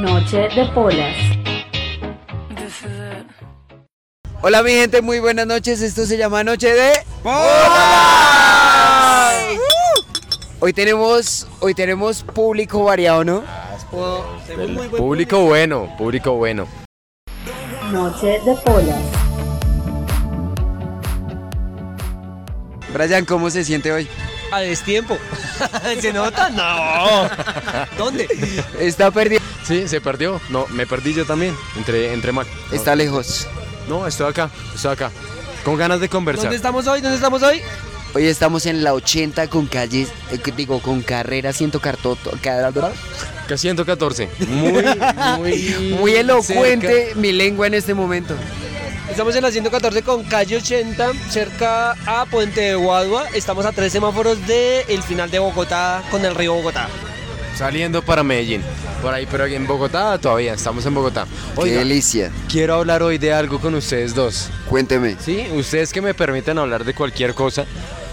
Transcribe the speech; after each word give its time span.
Noche 0.00 0.48
de 0.56 0.64
polas. 0.72 1.14
Hola 4.40 4.62
mi 4.62 4.70
gente, 4.70 5.02
muy 5.02 5.20
buenas 5.20 5.46
noches. 5.46 5.82
Esto 5.82 6.06
se 6.06 6.16
llama 6.16 6.42
Noche 6.42 6.72
de 6.72 6.92
Hoy 10.58 10.72
tenemos, 10.72 11.46
hoy 11.60 11.74
tenemos 11.74 12.22
público 12.22 12.84
variado, 12.84 13.24
¿no? 13.24 13.44
Público 14.96 15.40
bueno, 15.44 15.94
público 15.98 16.32
bueno. 16.32 16.66
Noche 17.92 18.40
de 18.46 18.54
polas. 18.64 19.02
Brian, 22.94 23.26
¿cómo 23.26 23.50
se 23.50 23.64
siente 23.64 23.92
hoy? 23.92 24.08
A 24.52 24.60
destiempo. 24.60 25.18
¿Se 26.00 26.12
nota? 26.12 26.50
No. 26.50 27.28
¿Dónde? 27.96 28.28
Está 28.78 29.10
perdido. 29.10 29.40
Sí, 29.66 29.86
se 29.86 30.00
perdió. 30.00 30.40
No, 30.50 30.66
me 30.70 30.86
perdí 30.86 31.14
yo 31.14 31.24
también. 31.24 31.56
Entre, 31.76 32.12
entre 32.12 32.32
mal. 32.32 32.46
No, 32.70 32.76
Está 32.76 32.96
lejos. 32.96 33.46
No, 33.88 34.06
estoy 34.06 34.30
acá, 34.30 34.50
estoy 34.74 34.92
acá. 34.92 35.10
Con 35.64 35.76
ganas 35.76 36.00
de 36.00 36.08
conversar. 36.08 36.44
¿Dónde 36.44 36.56
estamos 36.56 36.86
hoy? 36.86 37.00
¿Dónde 37.00 37.16
estamos 37.16 37.42
hoy? 37.42 37.60
Hoy 38.12 38.26
estamos 38.26 38.66
en 38.66 38.82
la 38.82 38.92
80 38.92 39.46
con 39.48 39.66
calles, 39.66 40.08
eh, 40.32 40.38
digo, 40.56 40.80
con 40.82 41.00
carrera 41.00 41.52
100 41.52 41.70
cartoto, 41.78 42.32
Que 43.46 43.56
114. 43.56 44.28
Muy, 44.48 44.84
muy. 45.38 45.96
Muy 45.98 46.12
elocuente 46.14 47.04
cerca. 47.06 47.20
mi 47.20 47.32
lengua 47.32 47.68
en 47.68 47.74
este 47.74 47.94
momento. 47.94 48.34
Estamos 49.10 49.34
en 49.36 49.42
la 49.42 49.50
114 49.50 50.02
con 50.02 50.24
calle 50.24 50.56
80, 50.56 51.12
cerca 51.30 51.92
a 52.06 52.24
Puente 52.26 52.60
de 52.60 52.74
Guadua. 52.74 53.26
Estamos 53.34 53.66
a 53.66 53.72
tres 53.72 53.92
semáforos 53.92 54.38
del 54.46 55.02
final 55.02 55.30
de 55.30 55.38
Bogotá 55.38 56.02
con 56.10 56.24
el 56.24 56.34
río 56.34 56.54
Bogotá. 56.54 56.88
Saliendo 57.56 58.00
para 58.02 58.22
Medellín. 58.22 58.62
Por 59.02 59.12
ahí, 59.12 59.26
pero 59.30 59.44
en 59.46 59.66
Bogotá 59.66 60.16
todavía, 60.18 60.54
estamos 60.54 60.86
en 60.86 60.94
Bogotá. 60.94 61.26
Qué 61.62 61.70
delicia. 61.72 62.30
quiero 62.48 62.74
hablar 62.76 63.02
hoy 63.02 63.18
de 63.18 63.32
algo 63.32 63.58
con 63.60 63.74
ustedes 63.74 64.14
dos. 64.14 64.48
Cuénteme. 64.68 65.16
Sí, 65.22 65.46
ustedes 65.54 65.92
que 65.92 66.00
me 66.00 66.14
permiten 66.14 66.58
hablar 66.58 66.84
de 66.84 66.94
cualquier 66.94 67.34
cosa. 67.34 67.66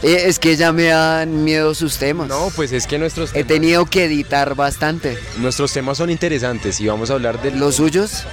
Eh, 0.04 0.24
es 0.26 0.40
que 0.40 0.56
ya 0.56 0.72
me 0.74 0.86
dan 0.86 1.44
miedo 1.44 1.74
sus 1.76 1.98
temas. 1.98 2.28
No, 2.28 2.52
pues 2.56 2.72
es 2.72 2.86
que 2.88 2.98
nuestros 2.98 3.30
He 3.32 3.44
temas, 3.44 3.48
tenido 3.48 3.86
que 3.86 4.06
editar 4.06 4.56
bastante. 4.56 5.18
nuestros 5.38 5.72
temas 5.72 5.98
son 5.98 6.10
interesantes 6.10 6.80
y 6.82 6.88
vamos 6.88 7.10
a 7.10 7.14
hablar 7.14 7.42
de 7.42 7.52
¿Los 7.52 7.76
suyos? 7.76 8.24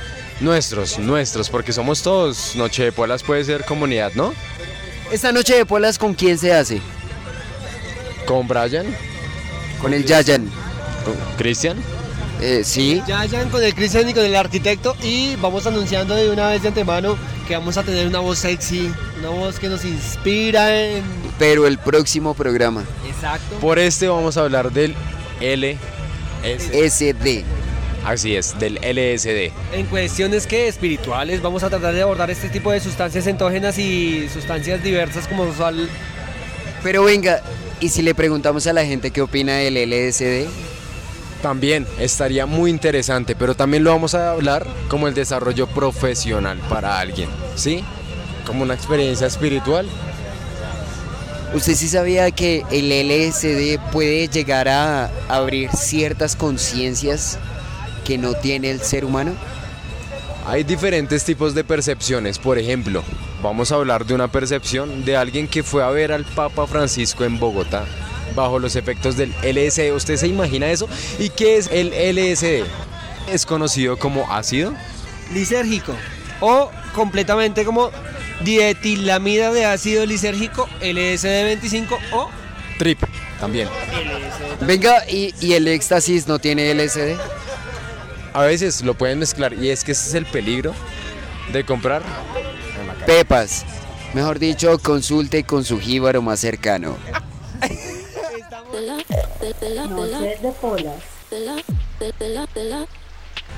Nuestros, 0.41 0.99
nuestros, 0.99 1.49
porque 1.51 1.73
somos 1.73 2.03
todos. 2.03 2.55
Noche 2.57 2.85
de 2.85 2.93
Polas 2.93 3.23
puede 3.23 3.45
ser 3.45 3.65
comunidad, 3.65 4.13
¿no? 4.15 4.33
Esta 5.13 5.33
noche 5.33 5.55
de 5.55 5.67
polas, 5.67 5.99
¿con 5.99 6.15
quién 6.15 6.39
se 6.39 6.53
hace? 6.53 6.81
Con 8.27 8.49
Brian, 8.49 8.87
Con 9.81 9.93
el 9.93 10.05
Yayan. 10.05 10.51
con 11.05 11.15
Cristian. 11.37 11.77
Eh, 12.41 12.63
sí. 12.65 13.03
Ya, 13.07 13.25
ya 13.27 13.45
con 13.49 13.63
el 13.63 13.75
Cristian 13.75 14.09
y 14.09 14.15
con 14.15 14.25
el 14.25 14.35
arquitecto. 14.35 14.97
Y 15.03 15.37
vamos 15.37 15.67
anunciando 15.67 16.15
de 16.15 16.31
una 16.31 16.49
vez 16.49 16.63
de 16.63 16.69
antemano 16.69 17.17
que 17.47 17.55
vamos 17.55 17.77
a 17.77 17.83
tener 17.83 18.07
una 18.07 18.21
voz 18.21 18.39
sexy, 18.39 18.91
una 19.19 19.29
voz 19.29 19.59
que 19.59 19.69
nos 19.69 19.85
inspira 19.85 20.75
en. 20.75 21.05
Pero 21.39 21.67
el 21.67 21.79
próximo 21.79 22.35
programa. 22.35 22.83
Exacto. 23.07 23.57
Por 23.61 23.79
este 23.79 24.09
vamos 24.09 24.37
a 24.37 24.41
hablar 24.41 24.73
del 24.73 24.95
LS. 25.41 26.71
Así 28.05 28.37
es, 28.37 28.59
del 28.59 28.75
LSD. 28.77 29.51
En 29.73 29.87
cuestiones 29.87 30.47
que 30.47 30.69
espirituales 30.69 31.41
vamos 31.41 31.63
a 31.63 31.71
tratar 31.71 31.95
de 31.95 32.03
abordar 32.03 32.31
este 32.31 32.51
tipo 32.51 32.71
de 32.71 32.81
sustancias 32.81 33.27
entógenas 33.27 33.79
y 33.79 34.29
sustancias 34.29 34.83
diversas 34.83 35.27
como 35.27 35.45
usual. 35.45 35.89
Pero 36.83 37.05
venga, 37.05 37.41
¿y 37.81 37.89
si 37.89 38.03
le 38.03 38.15
preguntamos 38.15 38.67
a 38.67 38.75
la 38.75 38.85
gente 38.85 39.11
qué 39.11 39.23
opina 39.23 39.55
del 39.55 39.77
LSD? 39.77 40.47
También 41.41 41.87
estaría 41.99 42.45
muy 42.45 42.71
interesante, 42.71 43.35
pero 43.35 43.55
también 43.55 43.85
lo 43.85 43.91
vamos 43.91 44.15
a 44.15 44.33
hablar 44.33 44.67
como 44.89 45.09
el 45.09 45.15
desarrollo 45.15 45.67
profesional 45.67 46.59
para 46.69 46.99
alguien, 46.99 47.31
¿sí? 47.55 47.83
Como 48.47 48.65
una 48.65 48.75
experiencia 48.75 49.27
espiritual. 49.27 49.89
¿Usted 51.55 51.75
sí 51.75 51.89
sabía 51.89 52.31
que 52.33 52.65
el 52.71 52.91
LSD 52.91 53.79
puede 53.93 54.29
llegar 54.29 54.69
a 54.69 55.11
abrir 55.29 55.71
ciertas 55.71 56.37
conciencias 56.37 57.39
que 58.05 58.19
no 58.19 58.35
tiene 58.35 58.71
el 58.71 58.81
ser 58.81 59.05
humano? 59.05 59.33
Hay 60.47 60.63
diferentes 60.63 61.25
tipos 61.25 61.55
de 61.55 61.65
percepciones, 61.65 62.39
por 62.39 62.59
ejemplo, 62.59 63.03
vamos 63.43 63.73
a 63.73 63.77
hablar 63.77 64.05
de 64.05 64.15
una 64.15 64.29
percepción 64.29 65.05
de 65.05 65.17
alguien 65.17 65.49
que 65.49 65.63
fue 65.63 65.83
a 65.83 65.89
ver 65.89 66.13
al 66.13 66.25
Papa 66.25 66.67
Francisco 66.67 67.25
en 67.25 67.39
Bogotá 67.39 67.87
bajo 68.35 68.59
los 68.59 68.77
efectos 68.77 69.17
del 69.17 69.31
LSD. 69.43 69.95
¿Usted 69.95 70.17
se 70.17 70.27
imagina 70.27 70.71
eso? 70.71 70.89
¿Y 71.19 71.31
qué 71.31 71.57
es 71.57 71.69
el 71.73 71.89
LSD? 71.89 72.65
Es 73.33 73.47
conocido 73.47 73.97
como 73.97 74.31
ácido. 74.33 74.75
lisérgico 75.33 75.95
o 76.41 76.71
completamente 76.95 77.65
como 77.65 77.91
dietilamida 78.43 79.53
de 79.53 79.65
ácido 79.65 80.05
lisérgico 80.05 80.69
LSD25 80.81 81.99
o 82.13 82.29
Trip 82.79 83.01
también. 83.41 83.69
Venga, 84.61 85.09
¿y, 85.09 85.35
y 85.41 85.55
el 85.55 85.69
éxtasis 85.69 86.27
no 86.27 86.39
tiene 86.39 86.75
LSD? 86.75 87.17
A 88.35 88.43
veces 88.43 88.83
lo 88.83 88.95
pueden 88.95 89.21
mezclar 89.21 89.55
y 89.55 89.71
es 89.71 89.85
que 89.85 89.93
ese 89.93 90.09
es 90.09 90.15
el 90.15 90.27
peligro 90.27 90.75
de 91.53 91.65
comprar. 91.65 92.03
Pepas. 93.07 93.65
Mejor 94.13 94.41
dicho, 94.41 94.77
consulte 94.81 95.45
con 95.45 95.65
su 95.65 95.79
jíbaro 95.79 96.21
más 96.21 96.41
cercano. 96.41 96.97
De 99.41 100.53
polas. 100.61 100.97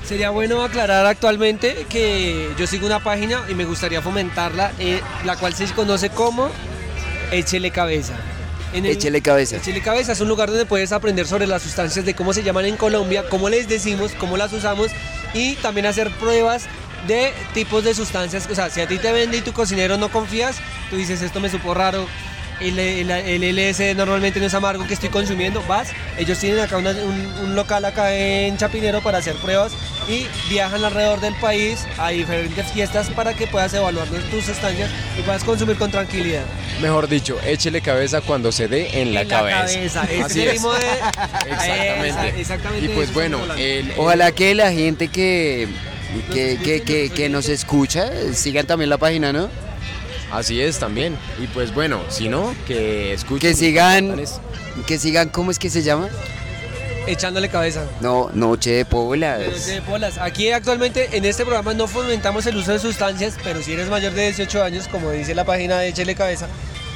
sería 0.03 0.29
bueno 0.29 0.61
aclarar 0.61 1.07
actualmente 1.07 1.87
que 1.89 2.49
yo 2.57 2.67
sigo 2.67 2.85
una 2.85 3.03
página 3.03 3.43
y 3.49 3.55
me 3.55 3.65
gustaría 3.65 4.01
fomentarla 4.01 4.73
eh, 4.79 5.01
la 5.25 5.35
cual 5.37 5.53
se 5.53 5.65
conoce 5.73 6.09
como 6.09 6.49
Échele 7.31 7.71
Cabeza 7.71 8.13
En 8.73 8.85
el- 8.85 8.91
Échele 8.91 9.21
cabeza. 9.21 9.57
Échele 9.57 9.81
Cabeza 9.81 10.11
es 10.11 10.19
un 10.21 10.27
lugar 10.27 10.49
donde 10.49 10.65
puedes 10.65 10.91
aprender 10.91 11.25
sobre 11.27 11.47
las 11.47 11.61
sustancias 11.63 12.05
de 12.05 12.13
cómo 12.15 12.33
se 12.33 12.43
llaman 12.43 12.65
en 12.65 12.75
Colombia, 12.77 13.23
cómo 13.29 13.49
les 13.49 13.67
decimos, 13.67 14.11
cómo 14.19 14.35
las 14.37 14.51
usamos 14.53 14.91
y 15.33 15.55
también 15.55 15.85
hacer 15.85 16.11
pruebas 16.17 16.65
de 17.07 17.31
tipos 17.53 17.83
de 17.83 17.93
sustancias. 17.93 18.47
O 18.51 18.55
sea, 18.55 18.69
si 18.69 18.81
a 18.81 18.87
ti 18.87 18.97
te 18.97 19.11
vende 19.11 19.37
y 19.37 19.41
tu 19.41 19.53
cocinero 19.53 19.97
no 19.97 20.09
confías, 20.11 20.57
tú 20.89 20.97
dices 20.97 21.21
esto 21.21 21.39
me 21.39 21.49
supo 21.49 21.73
raro. 21.73 22.07
El, 22.59 22.79
el, 22.79 23.11
el 23.11 23.43
LS 23.55 23.95
normalmente 23.95 24.39
no 24.39 24.47
es 24.47 24.53
amargo 24.53 24.87
que 24.87 24.93
estoy 24.95 25.09
consumiendo. 25.09 25.61
Vas, 25.67 25.89
ellos 26.17 26.39
tienen 26.39 26.59
acá 26.59 26.77
una- 26.77 26.89
un, 26.91 27.33
un 27.43 27.55
local 27.55 27.85
acá 27.85 28.15
en 28.15 28.57
Chapinero 28.57 29.01
para 29.01 29.19
hacer 29.19 29.35
pruebas 29.35 29.73
y 30.07 30.25
viajan 30.49 30.83
alrededor 30.83 31.19
del 31.19 31.35
país 31.35 31.85
a 31.97 32.09
diferentes 32.09 32.65
fiestas 32.71 33.09
para 33.09 33.33
que 33.35 33.45
puedas 33.45 33.73
evaluar 33.73 34.07
tus 34.07 34.45
sustancias 34.45 34.89
y 35.19 35.21
puedas 35.21 35.43
consumir 35.43 35.75
con 35.77 35.91
tranquilidad. 35.91 36.43
Mejor 36.81 37.07
dicho, 37.07 37.37
échele 37.45 37.81
cabeza 37.81 38.21
cuando 38.21 38.51
se 38.51 38.67
dé 38.67 39.01
en 39.01 39.13
la 39.13 39.21
En 39.21 39.27
cabeza. 39.27 39.65
Ese 39.79 39.99
Así 39.99 40.41
es 40.41 40.61
de- 40.63 40.69
Exactamente. 41.51 42.07
Esa- 42.09 42.27
exactamente 42.27 42.85
Y 42.85 42.89
pues 42.89 43.13
bueno, 43.13 43.39
el, 43.57 43.93
Ojalá 43.97 44.31
que 44.31 44.55
la 44.55 44.71
gente 44.71 45.09
que, 45.09 45.67
que, 46.33 46.57
que, 46.63 46.81
que- 46.81 47.09
que 47.11 47.29
nos 47.29 47.49
escucha 47.49 48.09
sigan 48.33 48.65
también 48.65 48.89
la 48.89 48.97
página, 48.97 49.31
¿no? 49.33 49.49
Así 50.31 50.61
es 50.61 50.79
también. 50.79 51.17
Y 51.41 51.47
pues 51.47 51.73
bueno, 51.73 52.01
si 52.09 52.29
no, 52.29 52.55
que 52.65 53.13
escuchen. 53.13 53.49
Que 53.49 53.55
sigan, 53.55 54.21
que 54.85 54.99
sigan, 54.99 55.29
¿cómo 55.29 55.51
es 55.51 55.59
que 55.59 55.69
se 55.69 55.83
llama? 55.83 56.09
echándole 57.07 57.49
cabeza. 57.49 57.85
No, 58.01 58.29
Noche 58.33 58.71
de 58.71 58.85
Polas. 58.85 59.39
Noche 59.39 59.71
de 59.71 59.79
bolas. 59.81 60.17
Aquí 60.17 60.51
actualmente 60.51 61.09
en 61.13 61.25
este 61.25 61.43
programa 61.43 61.73
no 61.73 61.87
fomentamos 61.87 62.45
el 62.45 62.57
uso 62.57 62.73
de 62.73 62.79
sustancias, 62.79 63.35
pero 63.43 63.61
si 63.61 63.73
eres 63.73 63.89
mayor 63.89 64.13
de 64.13 64.23
18 64.23 64.63
años, 64.63 64.87
como 64.87 65.11
dice 65.11 65.33
la 65.33 65.45
página 65.45 65.79
de 65.79 65.89
Échele 65.89 66.15
Cabeza, 66.15 66.47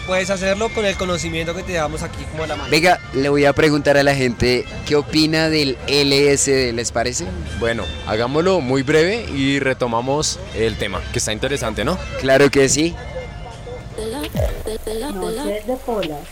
puedes 0.06 0.30
hacerlo 0.30 0.70
con 0.70 0.86
el 0.86 0.96
conocimiento 0.96 1.56
que 1.56 1.64
te 1.64 1.74
damos 1.74 2.03
aquí 2.03 2.24
como 2.31 2.44
a 2.44 2.47
la 2.47 2.56
mano. 2.56 2.70
Venga, 2.70 3.00
le 3.14 3.30
voy 3.30 3.46
a 3.46 3.53
preguntar 3.53 3.97
a 3.97 4.03
la 4.03 4.16
gente 4.16 4.66
qué 4.86 4.96
opina 4.96 5.50
del 5.50 5.78
LSD, 5.88 6.73
¿les 6.73 6.91
parece? 6.91 7.26
Bueno, 7.59 7.85
hagámoslo 8.08 8.59
muy 8.59 8.84
breve 8.84 9.26
y 9.34 9.59
retomamos 9.59 10.40
el 10.55 10.78
tema, 10.78 11.02
que 11.14 11.20
está 11.20 11.32
interesante, 11.34 11.85
¿no? 11.85 11.97
Claro 12.20 12.50
que 12.52 12.67
sí. 12.70 12.96
Noche 14.72 15.64
de 15.68 15.76
polas. 15.85 16.28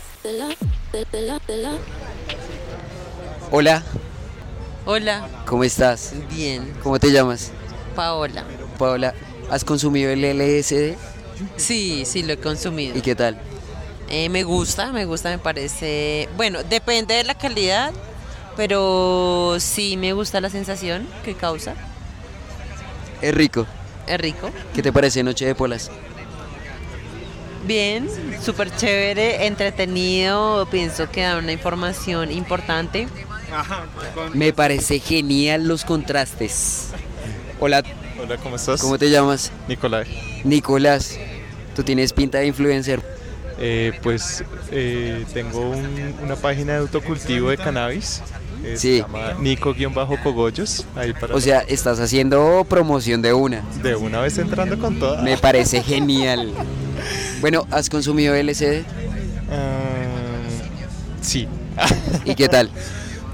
Hola, 3.51 3.83
Hola, 4.86 5.27
¿cómo 5.45 5.65
estás? 5.65 6.13
bien, 6.33 6.74
¿Cómo 6.81 7.00
te 7.00 7.12
llamas? 7.12 7.51
Paola. 7.95 8.45
Paola, 8.77 9.13
¿has 9.50 9.65
consumido 9.65 10.12
el 10.12 10.24
LSD? 10.24 10.95
Sí, 11.57 12.03
sí, 12.06 12.24
lo 12.24 12.33
he 12.33 12.38
consumido. 12.38 12.97
¿Y 12.97 13.01
qué 13.01 13.13
tal? 13.13 13.38
Eh, 14.09 14.30
me 14.30 14.44
gusta, 14.44 14.94
me 14.94 15.03
gusta, 15.03 15.30
me 15.30 15.39
parece... 15.39 16.30
Bueno, 16.38 16.63
depende 16.63 17.15
de 17.15 17.25
la 17.25 17.35
calidad, 17.35 17.92
pero 18.56 19.57
sí 19.59 19.97
me 19.97 20.13
gusta 20.13 20.39
la 20.39 20.50
sensación 20.50 21.07
que 21.25 21.35
causa. 21.35 21.75
Es 23.21 23.33
rico. 23.33 23.65
Es 24.07 24.19
rico. 24.19 24.50
¿Qué 24.74 24.81
te 24.81 24.94
parece 24.94 25.24
Noche 25.24 25.45
de 25.45 25.56
Polas? 25.56 25.92
Bien, 27.65 28.07
súper 28.41 28.73
chévere, 28.75 29.45
entretenido, 29.45 30.65
pienso 30.71 31.09
que 31.11 31.21
da 31.21 31.38
una 31.38 31.51
información 31.51 32.31
importante 32.31 33.07
Me 34.33 34.53
parece 34.53 35.00
genial 35.00 35.67
los 35.67 35.83
contrastes. 35.83 36.89
Hola, 37.59 37.83
Hola, 38.21 38.38
¿cómo 38.38 38.56
estás? 38.56 38.81
¿cómo 38.81 38.97
te 38.97 39.09
llamas? 39.09 39.51
Nicolai. 39.67 40.06
Nicolás. 40.44 41.17
Tú 41.75 41.83
tienes 41.83 42.13
pinta 42.13 42.38
de 42.39 42.47
influencer. 42.47 43.01
Eh, 43.61 43.91
pues 44.03 44.44
eh, 44.71 45.25
tengo 45.33 45.69
un- 45.71 46.15
una 46.23 46.35
página 46.38 46.73
de 46.73 46.79
autocultivo 46.79 47.50
de 47.50 47.57
cannabis. 47.57 48.21
eh, 48.63 48.75
Sí. 48.77 48.97
Se 48.97 49.01
llama 49.01 49.33
Nico-Cogollos. 49.39 50.85
Ahí 50.95 51.13
para 51.13 51.35
O 51.35 51.41
sea, 51.41 51.59
estás 51.67 52.00
haciendo 52.00 52.65
promoción 52.69 53.21
de 53.21 53.33
una. 53.33 53.63
de 53.81 53.95
una 53.95 54.21
vez 54.21 54.38
entrando 54.38 54.77
con 54.79 54.97
toda. 55.00 55.21
Me 55.21 55.38
parece 55.38 55.81
genial. 55.83 56.53
Bueno, 57.41 57.65
¿has 57.71 57.89
consumido 57.89 58.36
LSD? 58.36 58.83
Ah, 59.51 60.41
sí. 61.21 61.47
¿Y 62.25 62.36
qué 62.36 62.47
tal? 62.50 62.69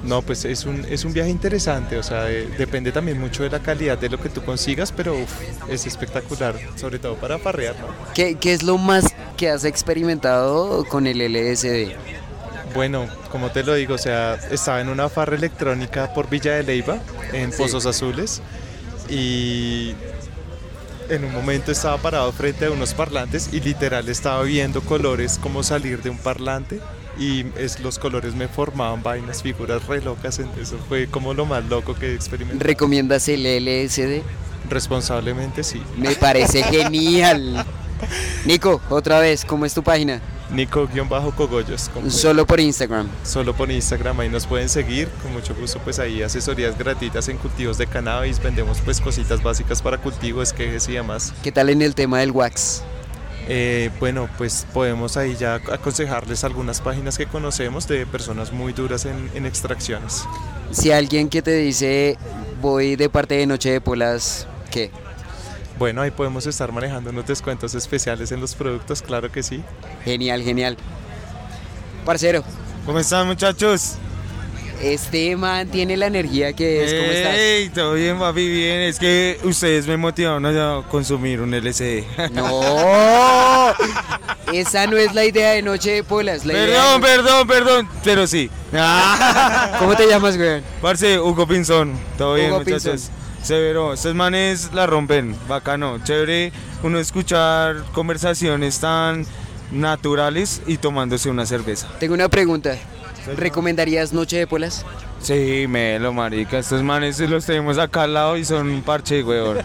No, 0.04 0.22
pues 0.22 0.46
es 0.46 0.66
un, 0.66 0.86
es 0.88 1.04
un 1.04 1.14
viaje 1.14 1.32
interesante, 1.32 1.98
o 1.98 2.04
sea, 2.04 2.30
eh, 2.30 2.48
depende 2.60 2.92
también 2.92 3.20
mucho 3.20 3.42
de 3.42 3.50
la 3.50 3.58
calidad 3.60 3.98
de 3.98 4.08
lo 4.08 4.20
que 4.22 4.30
tú 4.30 4.44
consigas, 4.44 4.92
pero 4.92 5.16
uf, 5.16 5.32
es 5.68 5.88
espectacular, 5.88 6.54
sobre 6.76 7.00
todo 7.00 7.16
para 7.16 7.40
parrear, 7.40 7.74
¿no? 7.80 7.88
¿Qué, 8.14 8.36
qué 8.36 8.54
es 8.54 8.62
lo 8.62 8.78
más 8.78 9.06
que 9.36 9.50
has 9.50 9.66
experimentado 9.66 10.86
con 10.86 11.08
el 11.08 11.18
LSD? 11.22 11.94
Bueno, 12.76 13.08
como 13.32 13.50
te 13.50 13.64
lo 13.64 13.74
digo, 13.74 13.96
o 13.96 13.98
sea, 13.98 14.36
estaba 14.52 14.80
en 14.80 14.90
una 14.90 15.10
farra 15.10 15.38
electrónica 15.38 16.14
por 16.14 16.30
Villa 16.30 16.54
de 16.54 16.62
Leyva, 16.62 17.00
en 17.34 17.52
Sí. 17.52 17.58
Pozos 17.58 17.88
Azules, 17.88 18.44
y 19.10 19.96
en 21.10 21.26
un 21.26 21.34
momento 21.34 21.72
estaba 21.72 21.98
parado 21.98 22.32
frente 22.32 22.66
a 22.66 22.72
unos 22.72 22.94
parlantes 22.94 23.50
y 23.52 23.60
literal 23.60 24.10
estaba 24.10 24.44
viendo 24.44 24.82
colores 24.82 25.40
como 25.42 25.64
salir 25.64 26.02
de 26.02 26.10
un 26.10 26.18
parlante 26.18 26.80
y 27.18 27.46
es, 27.58 27.80
los 27.80 27.98
colores 27.98 28.36
me 28.36 28.48
formaban 28.48 29.02
vainas, 29.02 29.42
figuras 29.42 29.86
re 29.88 30.02
locas, 30.02 30.40
eso 30.40 30.78
fue 30.88 31.08
como 31.08 31.34
lo 31.34 31.46
más 31.46 31.64
loco 31.66 31.96
que 31.96 32.14
experimenté. 32.14 32.64
¿Recomiendas 32.64 33.28
el 33.30 33.44
LSD? 33.46 34.22
Responsablemente 34.70 35.64
sí. 35.64 35.82
Me 35.98 36.16
parece 36.16 36.64
genial. 36.64 37.66
Nico, 38.46 38.82
otra 38.90 39.20
vez, 39.20 39.46
¿cómo 39.46 39.66
es 39.66 39.74
tu 39.74 39.84
página? 39.84 40.22
Nico-Cogollos. 40.52 41.90
Solo 42.10 42.46
por 42.46 42.60
Instagram. 42.60 43.08
Solo 43.24 43.56
por 43.56 43.72
Instagram, 43.72 44.20
ahí 44.20 44.30
nos 44.30 44.46
pueden 44.46 44.70
seguir, 44.70 45.10
con 45.22 45.34
mucho 45.34 45.56
gusto 45.56 45.80
pues 45.84 46.00
ahí 46.00 46.22
asesorías 46.22 46.78
gratuitas 46.78 47.28
en 47.30 47.38
cultivos 47.38 47.78
de 47.78 47.88
cannabis, 47.88 48.42
vendemos 48.42 48.80
pues 48.84 49.02
cositas 49.02 49.42
básicas 49.42 49.82
para 49.82 49.98
cultivos, 49.98 50.54
quejes 50.54 50.88
y 50.90 50.94
demás. 50.94 51.34
¿Qué 51.44 51.52
tal 51.52 51.70
en 51.70 51.82
el 51.82 51.96
tema 51.96 52.20
del 52.20 52.32
wax? 52.32 52.84
Eh, 53.48 53.92
bueno, 54.00 54.28
pues 54.38 54.66
podemos 54.74 55.18
ahí 55.18 55.36
ya 55.36 55.56
aconsejarles 55.56 56.44
algunas 56.44 56.82
páginas 56.82 57.18
que 57.18 57.28
conocemos 57.28 57.88
de 57.88 58.06
personas 58.06 58.52
muy 58.52 58.74
duras 58.74 59.06
en, 59.06 59.30
en 59.36 59.46
extracciones. 59.46 60.24
Si 60.72 60.92
alguien 60.92 61.30
que 61.30 61.42
te 61.42 61.54
dice 61.54 62.18
voy 62.62 62.96
de 62.96 63.10
parte 63.10 63.36
de 63.36 63.46
Noche 63.46 63.70
de 63.72 63.82
Polas, 63.82 64.48
¿qué? 64.72 64.92
Bueno, 65.78 66.02
ahí 66.02 66.12
podemos 66.12 66.46
estar 66.48 66.72
manejando 66.72 67.10
unos 67.10 67.26
descuentos 67.28 67.76
especiales 67.76 68.32
en 68.32 68.40
los 68.40 68.56
productos, 68.56 69.02
claro 69.02 69.32
que 69.32 69.44
sí. 69.44 69.62
Genial, 70.04 70.42
genial. 70.42 70.78
Parcero, 72.06 72.44
¿Cómo 72.86 73.00
están 73.00 73.28
muchachos? 73.28 73.96
este 74.82 75.36
man 75.38 75.68
tiene 75.70 75.96
la 75.98 76.06
energía 76.08 76.54
que 76.54 76.84
es. 76.84 76.94
¿Cómo 76.94 77.12
estás? 77.12 77.36
Ey, 77.36 77.70
todo 77.70 77.94
bien, 77.94 78.20
papi, 78.20 78.48
bien. 78.48 78.82
Es 78.82 79.00
que 79.00 79.40
ustedes 79.44 79.88
me 79.88 79.98
motivaron 79.98 80.46
a 80.46 80.84
consumir 80.90 81.42
un 81.42 81.54
LCD. 81.54 82.04
No, 82.34 83.74
esa 84.54 84.86
no 84.88 84.98
es 84.98 85.14
la 85.16 85.26
idea 85.26 85.52
de 85.52 85.62
Noche 85.62 85.92
de 85.92 86.04
Polas. 86.04 86.46
La 86.46 86.54
idea 86.54 86.66
perdón, 86.68 87.02
de- 87.02 87.08
perdón, 87.08 87.48
perdón, 87.48 87.90
pero 88.04 88.28
sí. 88.28 88.50
¿Cómo 89.80 89.96
te 89.96 90.08
llamas, 90.08 90.38
güey? 90.38 90.62
Parce, 90.82 91.20
Hugo 91.20 91.48
Pinzón, 91.48 91.94
todo 92.18 92.36
bien, 92.36 92.52
Hugo 92.52 92.60
muchachos. 92.60 92.84
Pinzón. 93.10 93.25
Severo, 93.46 93.94
estos 93.94 94.16
manes 94.16 94.74
la 94.74 94.88
rompen, 94.88 95.36
bacano, 95.48 96.04
chévere 96.04 96.52
uno 96.82 96.98
escuchar 96.98 97.76
conversaciones 97.94 98.80
tan 98.80 99.24
naturales 99.72 100.64
y 100.66 100.78
tomándose 100.78 101.30
una 101.30 101.46
cerveza. 101.46 101.88
Tengo 102.00 102.16
una 102.16 102.28
pregunta. 102.28 102.76
¿Recomendarías 103.38 104.14
Noche 104.14 104.38
de 104.38 104.48
Polas? 104.48 104.84
Sí, 105.22 105.68
melo, 105.70 106.12
marica. 106.12 106.58
Estos 106.58 106.82
manes 106.82 107.20
los 107.20 107.46
tenemos 107.46 107.78
acá 107.78 108.04
al 108.04 108.16
lado 108.16 108.36
y 108.36 108.44
son 108.44 108.68
un 108.68 108.82
parche, 108.82 109.24
weón. 109.24 109.60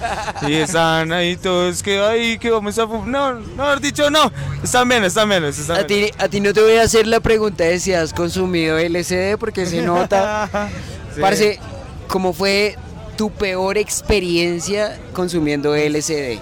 Y 0.46 0.56
están 0.56 1.10
ahí 1.10 1.38
todos 1.38 1.82
que 1.82 2.00
ahí 2.00 2.38
que 2.38 2.50
vamos 2.50 2.78
a 2.78 2.84
No, 2.84 3.32
no, 3.32 3.62
haber 3.62 3.80
dicho 3.80 4.10
no. 4.10 4.30
Están 4.62 4.90
bien, 4.90 5.04
están 5.04 5.26
bien. 5.26 5.42
Están 5.44 5.78
A 5.78 5.86
ti, 5.86 6.10
a 6.18 6.28
ti 6.28 6.40
no 6.40 6.52
te 6.52 6.60
voy 6.60 6.76
a 6.76 6.82
hacer 6.82 7.06
la 7.06 7.20
pregunta 7.20 7.64
de 7.64 7.80
si 7.80 7.94
has 7.94 8.12
consumido 8.12 8.78
LSD 8.78 9.38
porque 9.38 9.64
se 9.64 9.80
nota. 9.80 10.50
Sí. 11.12 11.20
Parce, 11.20 11.58
¿cómo 12.06 12.32
fue 12.32 12.76
tu 13.20 13.28
peor 13.28 13.76
experiencia 13.76 14.98
consumiendo 15.12 15.76
LSD? 15.76 16.38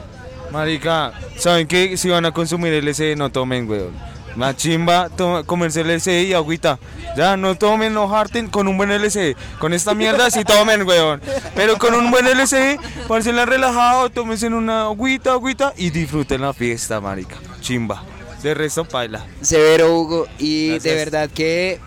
Marica, 0.53 1.13
¿saben 1.37 1.67
qué? 1.67 1.97
Si 1.97 2.09
van 2.09 2.25
a 2.25 2.31
consumir 2.31 2.73
LSD, 2.85 3.17
no 3.17 3.33
tomen, 3.33 3.69
weón. 3.69 3.91
La 4.37 4.55
chimba, 4.55 5.11
comerse 5.45 5.83
LSD 5.83 6.29
y 6.29 6.35
agüita. 6.35 6.79
Ya, 7.17 7.37
no 7.37 7.57
tomen, 7.57 7.93
no 7.93 8.17
harten 8.17 8.47
con 8.47 8.69
un 8.69 8.77
buen 8.77 8.93
LSD. 8.93 9.35
Con 9.59 9.73
esta 9.73 9.93
mierda 9.93 10.31
sí 10.31 10.45
tomen, 10.45 10.87
weón. 10.87 11.21
Pero 11.57 11.79
con 11.79 11.97
un 11.97 12.13
buen 12.13 12.27
LSD, 12.27 12.79
párense 13.09 13.33
relajado, 13.33 14.09
tómense 14.11 14.47
una 14.47 14.83
agüita, 14.83 15.33
agüita 15.33 15.73
y 15.77 15.91
disfruten 15.91 16.43
la 16.43 16.53
fiesta, 16.53 17.01
marica. 17.01 17.39
Chimba. 17.61 18.05
De 18.41 18.55
resto, 18.55 18.85
paila. 18.85 19.27
Severo 19.41 19.99
Hugo, 19.99 20.29
y 20.39 20.79
de 20.79 20.95
verdad 20.95 21.29
que 21.29 21.81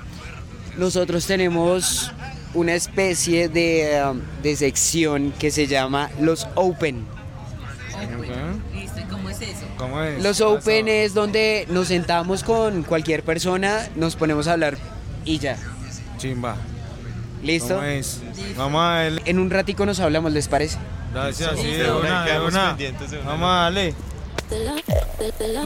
nosotros 0.75 1.25
tenemos 1.25 2.11
una 2.53 2.73
especie 2.73 3.49
de, 3.49 4.03
um, 4.09 4.21
de 4.41 4.55
sección 4.55 5.33
que 5.39 5.51
se 5.51 5.67
llama 5.67 6.09
los 6.19 6.47
Open. 6.55 7.05
Listo, 8.73 8.99
¿y 8.99 9.03
cómo 9.03 9.29
es 9.29 9.41
eso? 9.41 9.65
¿Cómo 9.77 10.01
es? 10.03 10.23
Los 10.23 10.41
Open 10.41 10.87
es 10.87 11.13
donde 11.13 11.65
nos 11.69 11.87
sentamos 11.87 12.43
con 12.43 12.83
cualquier 12.83 13.23
persona, 13.23 13.87
nos 13.95 14.15
ponemos 14.15 14.47
a 14.47 14.53
hablar 14.53 14.77
y 15.25 15.39
ya. 15.39 15.57
Chimba. 16.17 16.55
¿Listo? 17.43 17.75
¿Cómo 17.75 17.87
es? 17.87 18.21
Vamos 18.55 18.81
a 18.81 19.03
darle. 19.03 19.21
En 19.25 19.39
un 19.39 19.49
ratico 19.49 19.85
nos 19.85 19.99
hablamos, 19.99 20.31
¿les 20.31 20.47
parece? 20.47 20.77
Gracias, 21.13 21.59
sí, 21.59 21.71
de 21.71 21.91
una, 21.91 22.23
de. 22.75 22.93
Vamos 23.25 23.49
a 23.49 23.53
darle. 23.63 23.95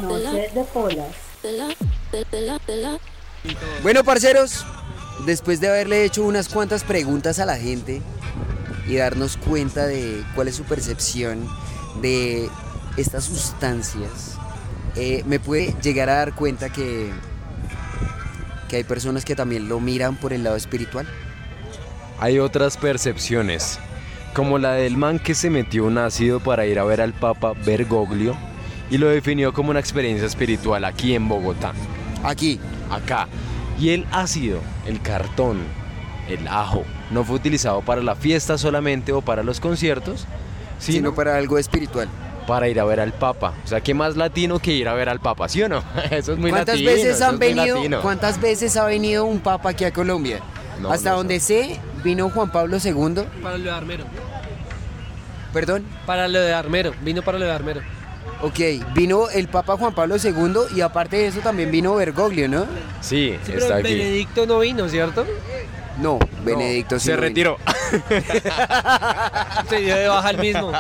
Noche 0.01 0.51
de 0.53 0.63
Polas. 0.73 1.07
Bueno, 3.83 4.03
parceros, 4.03 4.65
después 5.25 5.59
de 5.59 5.69
haberle 5.69 6.03
hecho 6.03 6.23
unas 6.23 6.49
cuantas 6.49 6.83
preguntas 6.83 7.39
a 7.39 7.45
la 7.45 7.57
gente 7.57 8.01
y 8.87 8.95
darnos 8.95 9.37
cuenta 9.37 9.87
de 9.87 10.23
cuál 10.35 10.47
es 10.47 10.55
su 10.55 10.63
percepción 10.63 11.47
de 12.01 12.49
estas 12.97 13.25
sustancias, 13.25 14.37
eh, 14.95 15.23
me 15.25 15.39
puede 15.39 15.73
llegar 15.81 16.09
a 16.09 16.15
dar 16.15 16.35
cuenta 16.35 16.69
que, 16.69 17.09
que 18.69 18.77
hay 18.77 18.83
personas 18.83 19.25
que 19.25 19.35
también 19.35 19.67
lo 19.67 19.79
miran 19.79 20.15
por 20.15 20.33
el 20.33 20.43
lado 20.43 20.55
espiritual. 20.55 21.07
Hay 22.19 22.39
otras 22.39 22.77
percepciones, 22.77 23.79
como 24.33 24.57
la 24.57 24.73
del 24.73 24.95
man 24.95 25.19
que 25.19 25.35
se 25.35 25.49
metió 25.49 25.85
un 25.85 25.97
ácido 25.97 26.39
para 26.39 26.65
ir 26.65 26.79
a 26.79 26.83
ver 26.83 27.01
al 27.01 27.13
Papa 27.13 27.53
Bergoglio 27.65 28.37
y 28.89 28.97
lo 28.97 29.09
definió 29.09 29.51
como 29.51 29.71
una 29.71 29.79
experiencia 29.79 30.27
espiritual 30.27 30.85
aquí 30.85 31.15
en 31.15 31.27
Bogotá, 31.27 31.73
Aquí, 32.23 32.59
acá. 32.89 33.27
Y 33.79 33.89
el 33.89 34.05
ácido, 34.11 34.59
el 34.87 35.01
cartón, 35.01 35.59
el 36.29 36.47
ajo, 36.47 36.83
no 37.11 37.23
fue 37.23 37.35
utilizado 37.35 37.81
para 37.81 38.01
la 38.01 38.15
fiesta 38.15 38.57
solamente 38.57 39.11
o 39.11 39.21
para 39.21 39.43
los 39.43 39.59
conciertos, 39.59 40.25
sino 40.79 40.95
sino 40.97 41.15
para 41.15 41.35
algo 41.37 41.57
espiritual. 41.57 42.07
para 42.47 42.67
ir 42.69 42.79
a 42.79 42.85
ver 42.85 42.99
al 42.99 43.11
Papa. 43.13 43.53
O 43.63 43.67
sea, 43.67 43.81
¿qué 43.81 43.93
más 43.93 44.15
latino 44.15 44.59
que 44.59 44.71
ir 44.73 44.87
a 44.87 44.93
ver 44.93 45.09
al 45.09 45.19
Papa, 45.19 45.49
sí 45.49 45.61
o 45.63 45.69
no? 45.69 45.83
Eso 46.11 46.33
es 46.33 46.37
muy 46.39 46.51
¿Cuántas 46.51 46.75
latino. 46.75 46.91
veces 46.91 47.15
eso 47.17 47.25
han 47.25 47.33
es 47.35 47.39
muy 47.39 47.47
venido? 47.53 47.75
latino. 47.77 48.01
¿Cuántas 48.01 48.39
veces 48.41 48.77
ha 48.77 48.85
venido 48.85 49.25
un 49.25 49.39
papa 49.39 49.69
aquí 49.71 49.83
a 49.83 49.91
Colombia? 49.91 50.39
No, 50.79 50.91
Hasta 50.91 51.11
no 51.11 51.17
donde 51.17 51.39
sé, 51.39 51.79
vino 52.03 52.29
Juan 52.29 52.51
Pablo 52.51 52.77
II. 52.83 53.23
Para 53.41 53.57
lo 53.57 53.63
de 53.63 53.71
Armero. 53.71 54.05
Perdón. 55.53 55.85
Para 56.05 56.27
lo 56.27 56.39
de 56.39 56.53
Armero. 56.53 56.93
Vino 57.01 57.21
para 57.21 57.39
lo 57.39 57.45
de 57.45 57.51
Armero. 57.51 57.81
Ok, 58.41 58.59
vino 58.93 59.29
el 59.29 59.47
Papa 59.47 59.77
Juan 59.77 59.93
Pablo 59.93 60.15
II 60.21 60.75
y 60.75 60.81
aparte 60.81 61.17
de 61.17 61.27
eso 61.27 61.39
también 61.39 61.71
vino 61.71 61.95
Bergoglio, 61.95 62.49
¿no? 62.49 62.65
Sí, 63.01 63.37
Sí, 63.43 63.45
pero 63.45 63.59
está 63.59 63.75
aquí. 63.77 63.93
Benedicto 63.93 64.45
no 64.45 64.59
vino, 64.59 64.89
¿cierto? 64.89 65.25
No, 66.01 66.19
Benedicto 66.43 66.99
sí 66.99 67.05
Se 67.05 67.11
no 67.11 67.17
vino. 67.21 67.27
retiró. 67.29 67.57
Se 69.69 69.77
dio 69.77 69.95
de 69.95 70.07
baja 70.07 70.29
el 70.31 70.37
mismo. 70.39 70.71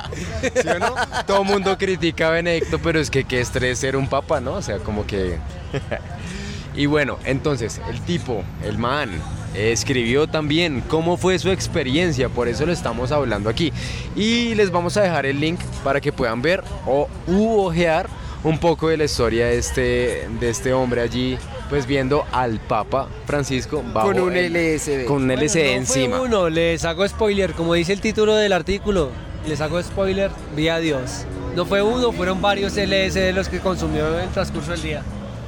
¿Sí 0.61 0.67
o 0.67 0.79
no? 0.79 0.95
Todo 1.25 1.41
el 1.43 1.47
mundo 1.47 1.77
critica 1.77 2.27
a 2.27 2.31
Benedicto, 2.31 2.79
pero 2.83 2.99
es 2.99 3.09
que 3.09 3.23
qué 3.23 3.39
estrés 3.39 3.79
ser 3.79 3.95
un 3.95 4.07
papa, 4.07 4.41
¿no? 4.41 4.53
O 4.55 4.61
sea, 4.61 4.79
como 4.79 5.07
que... 5.07 5.37
y 6.75 6.85
bueno, 6.87 7.17
entonces, 7.25 7.79
el 7.89 8.01
tipo, 8.01 8.43
el 8.63 8.77
man, 8.77 9.09
escribió 9.55 10.27
también 10.27 10.83
cómo 10.87 11.17
fue 11.17 11.39
su 11.39 11.49
experiencia, 11.49 12.29
por 12.29 12.47
eso 12.47 12.65
lo 12.65 12.71
estamos 12.71 13.11
hablando 13.11 13.49
aquí. 13.49 13.71
Y 14.15 14.55
les 14.55 14.71
vamos 14.71 14.97
a 14.97 15.01
dejar 15.01 15.25
el 15.25 15.39
link 15.39 15.59
para 15.83 16.01
que 16.01 16.11
puedan 16.11 16.41
ver 16.41 16.63
o 16.85 17.07
u 17.27 17.59
ojear 17.59 18.07
un 18.43 18.59
poco 18.59 18.89
de 18.89 18.97
la 18.97 19.05
historia 19.05 19.47
de 19.47 19.57
este, 19.57 20.27
de 20.39 20.49
este 20.49 20.71
hombre 20.73 21.01
allí 21.01 21.37
pues 21.69 21.87
viendo 21.87 22.25
al 22.31 22.59
Papa 22.59 23.07
Francisco 23.25 23.83
bajo 23.93 24.07
Con 24.07 24.19
un 24.19 24.33
LSD. 24.35 25.05
con 25.05 25.23
un 25.23 25.27
Bueno, 25.27 25.41
LSD 25.41 25.47
no 25.47 25.49
fue 25.49 25.73
encima. 25.73 26.21
uno, 26.21 26.49
les 26.49 26.85
hago 26.85 27.07
spoiler, 27.07 27.53
como 27.53 27.73
dice 27.73 27.93
el 27.93 28.01
título 28.01 28.35
del 28.35 28.53
artículo, 28.53 29.09
les 29.47 29.61
hago 29.61 29.81
spoiler, 29.81 30.31
vi 30.55 30.69
a 30.69 30.77
Dios. 30.77 31.25
No 31.55 31.65
fue 31.65 31.81
uno, 31.81 32.11
fueron 32.11 32.41
varios 32.41 32.73
LSD 32.73 33.33
los 33.33 33.49
que 33.49 33.59
consumió 33.59 34.15
en 34.15 34.25
el 34.25 34.29
transcurso 34.29 34.71
del 34.71 34.81
día. 34.81 35.03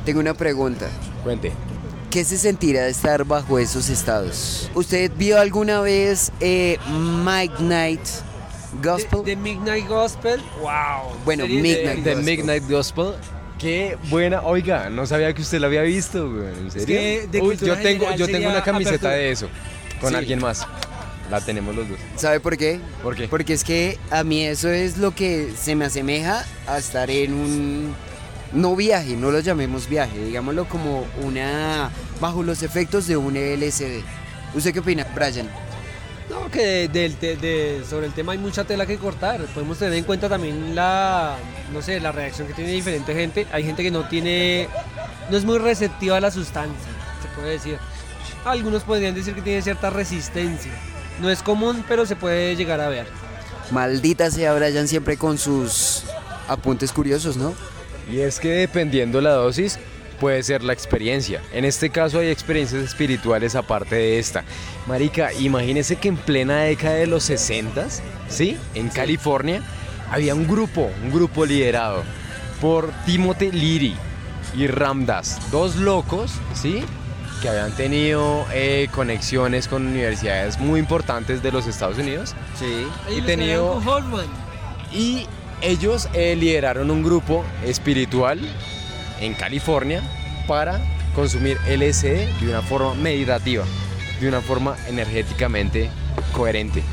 Tengo 0.05 0.19
una 0.19 0.33
pregunta. 0.33 0.87
Cuente. 1.23 1.51
¿Qué 2.09 2.23
se 2.23 2.37
sentirá 2.37 2.83
de 2.83 2.89
estar 2.91 3.25
bajo 3.25 3.59
esos 3.59 3.89
estados? 3.89 4.71
¿Usted 4.73 5.11
vio 5.17 5.39
alguna 5.39 5.81
vez 5.81 6.31
eh, 6.39 6.77
Midnight 6.89 8.01
Gospel? 8.81 9.23
The, 9.25 9.35
Midnight 9.35 9.87
Gospel, 9.87 10.41
wow. 10.61 11.13
Bueno, 11.25 11.45
Midnight 11.47 12.03
The 12.03 12.15
Gospel. 12.15 12.23
Midnight 12.37 12.69
Gospel. 12.69 13.13
Qué 13.59 13.97
buena, 14.09 14.41
oiga, 14.43 14.89
no 14.89 15.05
sabía 15.05 15.33
que 15.33 15.41
usted 15.41 15.59
la 15.59 15.67
había 15.67 15.81
visto, 15.81 16.31
güey. 16.31 16.47
¿En 16.47 16.71
serio? 16.71 16.85
que 16.87 17.27
de 17.31 17.41
Uy, 17.41 17.47
cultura 17.49 17.75
yo 17.75 17.81
tengo, 17.81 18.15
yo 18.15 18.25
tengo 18.27 18.49
una 18.49 18.63
camiseta 18.63 18.95
apertura. 18.95 19.13
de 19.13 19.31
eso, 19.31 19.49
con 19.99 20.11
Sí. 20.11 20.15
alguien 20.15 20.39
más. 20.39 20.65
La 21.29 21.41
tenemos 21.41 21.75
los 21.75 21.89
dos. 21.89 21.97
¿Sabe 22.15 22.39
por 22.39 22.55
qué? 22.55 22.79
¿Por 23.03 23.15
qué? 23.17 23.27
Porque 23.27 23.51
es 23.53 23.65
que 23.65 23.97
a 24.11 24.23
mí 24.23 24.43
eso 24.45 24.69
es 24.69 24.97
lo 24.97 25.13
que 25.13 25.51
se 25.59 25.75
me 25.75 25.83
asemeja 25.85 26.45
a 26.67 26.77
estar 26.77 27.11
en 27.11 27.33
un 27.33 27.95
no 28.53 28.75
viaje, 28.75 29.15
no 29.15 29.31
lo 29.31 29.39
llamemos 29.39 29.87
viaje, 29.89 30.17
digámoslo 30.25 30.65
como 30.67 31.05
una 31.23 31.89
bajo 32.19 32.43
los 32.43 32.63
efectos 32.63 33.07
de 33.07 33.17
un 33.17 33.35
LSD. 33.35 34.03
¿Usted 34.55 34.73
qué 34.73 34.79
opina, 34.79 35.05
Brian? 35.13 35.49
No, 36.29 36.49
que 36.51 36.87
de- 36.89 37.83
sobre 37.89 38.07
el 38.07 38.13
tema 38.13 38.33
hay 38.33 38.37
mucha 38.37 38.63
tela 38.65 38.85
que 38.85 38.97
cortar. 38.97 39.41
Podemos 39.53 39.77
tener 39.77 39.93
en 39.93 40.03
cuenta 40.03 40.27
también 40.27 40.75
la, 40.75 41.37
no 41.73 41.81
sé, 41.81 41.99
la 41.99 42.11
reacción 42.11 42.47
que 42.47 42.53
tiene 42.53 42.71
diferente 42.71 43.13
gente. 43.13 43.47
Hay 43.51 43.63
gente 43.63 43.81
que 43.83 43.91
no 43.91 44.07
tiene, 44.07 44.67
no 45.29 45.37
es 45.37 45.45
muy 45.45 45.57
receptiva 45.57 46.17
a 46.17 46.19
la 46.19 46.31
sustancia, 46.31 46.75
se 47.21 47.27
puede 47.39 47.53
decir. 47.53 47.77
Algunos 48.45 48.83
podrían 48.83 49.13
decir 49.15 49.35
que 49.35 49.41
tiene 49.41 49.61
cierta 49.61 49.89
resistencia. 49.89 50.71
No 51.21 51.29
es 51.29 51.41
común, 51.41 51.83
pero 51.87 52.05
se 52.05 52.15
puede 52.15 52.55
llegar 52.55 52.79
a 52.81 52.89
ver. 52.89 53.07
Maldita 53.71 54.29
sea 54.31 54.53
Brian 54.53 54.87
siempre 54.87 55.17
con 55.17 55.37
sus 55.37 56.03
apuntes 56.47 56.91
curiosos, 56.91 57.35
¿no? 57.37 57.53
Y 58.11 58.19
es 58.21 58.39
que 58.39 58.49
dependiendo 58.49 59.19
la 59.21 59.31
dosis, 59.31 59.79
puede 60.19 60.41
ser 60.43 60.63
la 60.63 60.73
experiencia. 60.73 61.41
En 61.53 61.65
este 61.65 61.89
caso 61.89 62.19
hay 62.19 62.29
experiencias 62.29 62.83
espirituales 62.83 63.55
aparte 63.55 63.95
de 63.95 64.19
esta. 64.19 64.43
Marica, 64.87 65.33
imagínese 65.33 65.97
que 65.97 66.07
en 66.07 66.17
plena 66.17 66.61
década 66.61 66.95
de 66.95 67.07
los 67.07 67.23
60, 67.23 67.87
¿sí? 68.29 68.57
En 68.73 68.89
California, 68.89 69.61
había 70.09 70.33
un 70.33 70.47
grupo, 70.47 70.89
un 71.03 71.11
grupo 71.11 71.45
liderado 71.45 72.03
por 72.61 72.91
Timothy 73.05 73.51
Leary 73.51 73.95
y 74.55 74.67
Ramdas, 74.67 75.39
dos 75.51 75.75
locos, 75.75 76.31
¿sí? 76.55 76.83
Que 77.41 77.49
habían 77.49 77.75
tenido 77.75 78.45
eh, 78.53 78.87
conexiones 78.95 79.67
con 79.67 79.85
universidades 79.85 80.57
muy 80.57 80.79
importantes 80.79 81.43
de 81.43 81.51
los 81.51 81.67
Estados 81.67 81.99
Unidos. 81.99 82.33
Sí. 82.57 82.87
Y 83.15 83.21
tenido- 83.21 83.79
Y 84.91 85.27
ellos 85.61 86.07
eh, 86.13 86.35
lideraron 86.35 86.91
un 86.91 87.03
grupo 87.03 87.43
espiritual 87.65 88.39
en 89.19 89.33
California 89.33 90.01
para 90.47 90.79
consumir 91.15 91.57
LSD 91.67 92.27
de 92.39 92.49
una 92.49 92.61
forma 92.61 92.93
meditativa, 92.95 93.63
de 94.21 94.27
una 94.27 94.41
forma 94.41 94.75
energéticamente 94.87 95.89
coherente. 96.33 96.83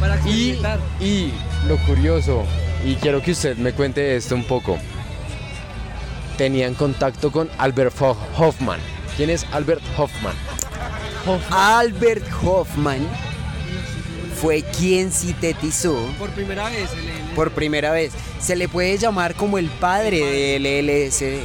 Para 0.00 0.18
Y, 0.28 0.60
y 1.00 1.32
lo 1.66 1.76
curioso, 1.86 2.44
y 2.84 2.96
quiero 2.96 3.22
que 3.22 3.30
usted 3.32 3.56
me 3.56 3.72
cuente 3.72 4.16
esto 4.16 4.34
un 4.34 4.44
poco, 4.44 4.78
tenían 6.36 6.74
contacto 6.74 7.30
con 7.32 7.48
Albert 7.58 7.94
Ho- 8.00 8.16
Hoffman. 8.36 8.80
¿Quién 9.16 9.30
es 9.30 9.46
Albert 9.52 9.82
Hoffman? 9.96 10.34
Albert 11.50 12.24
Hoffman 12.44 12.98
fue 14.42 14.62
quien 14.76 15.10
sintetizó 15.12 15.94
Por 16.18 16.28
primera 16.30 16.68
vez. 16.68 16.90
el- 16.92 17.23
por 17.34 17.50
primera 17.50 17.92
vez. 17.92 18.12
Se 18.40 18.56
le 18.56 18.68
puede 18.68 18.96
llamar 18.98 19.34
como 19.34 19.58
el 19.58 19.68
padre 19.68 20.20
del 20.20 20.86
LSD. 20.86 21.40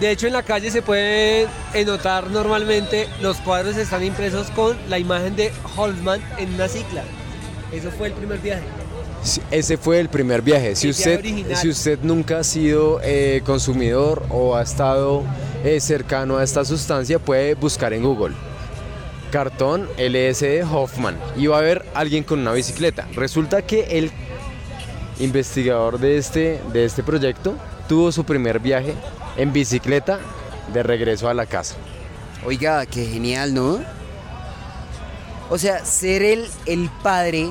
De 0.00 0.10
hecho, 0.10 0.26
en 0.26 0.32
la 0.32 0.42
calle 0.42 0.70
se 0.70 0.80
puede 0.80 1.48
notar 1.84 2.30
normalmente 2.30 3.08
los 3.20 3.36
cuadros 3.38 3.76
están 3.76 4.02
impresos 4.02 4.50
con 4.50 4.76
la 4.88 4.98
imagen 4.98 5.36
de 5.36 5.52
Holzman 5.76 6.20
en 6.38 6.54
una 6.54 6.68
cicla. 6.68 7.02
Eso 7.72 7.90
fue 7.90 8.08
el 8.08 8.14
primer 8.14 8.38
viaje. 8.38 8.62
Sí, 9.22 9.42
Ese 9.50 9.76
fue 9.76 10.00
el 10.00 10.08
primer 10.08 10.40
viaje. 10.40 10.76
Si 10.76 10.86
El 10.86 10.90
usted, 10.92 11.56
si 11.56 11.68
usted 11.68 11.98
nunca 12.02 12.38
ha 12.38 12.44
sido 12.44 13.00
eh, 13.02 13.42
consumidor 13.44 14.24
o 14.30 14.56
ha 14.56 14.62
estado 14.62 15.24
eh, 15.64 15.80
cercano 15.80 16.38
a 16.38 16.44
esta 16.44 16.64
sustancia, 16.64 17.18
puede 17.18 17.54
buscar 17.54 17.92
en 17.92 18.02
Google. 18.02 18.34
Cartón 19.30 19.88
LSD 19.98 20.62
Hoffman. 20.70 21.18
Y 21.36 21.48
va 21.48 21.56
a 21.56 21.58
haber 21.58 21.84
alguien 21.92 22.22
con 22.24 22.38
una 22.38 22.52
bicicleta. 22.52 23.08
Resulta 23.14 23.62
que 23.62 23.98
el 23.98 24.10
investigador 25.18 25.98
de 25.98 26.18
este, 26.18 26.60
de 26.72 26.84
este 26.84 27.02
proyecto 27.02 27.56
tuvo 27.88 28.12
su 28.12 28.24
primer 28.24 28.60
viaje 28.60 28.94
en 29.36 29.52
bicicleta 29.52 30.18
de 30.72 30.82
regreso 30.82 31.28
a 31.28 31.34
la 31.34 31.46
casa. 31.46 31.76
Oiga, 32.44 32.84
qué 32.86 33.06
genial, 33.06 33.54
¿no? 33.54 33.78
O 35.48 35.58
sea, 35.58 35.84
ser 35.84 36.22
el, 36.22 36.46
el 36.66 36.90
padre 37.02 37.50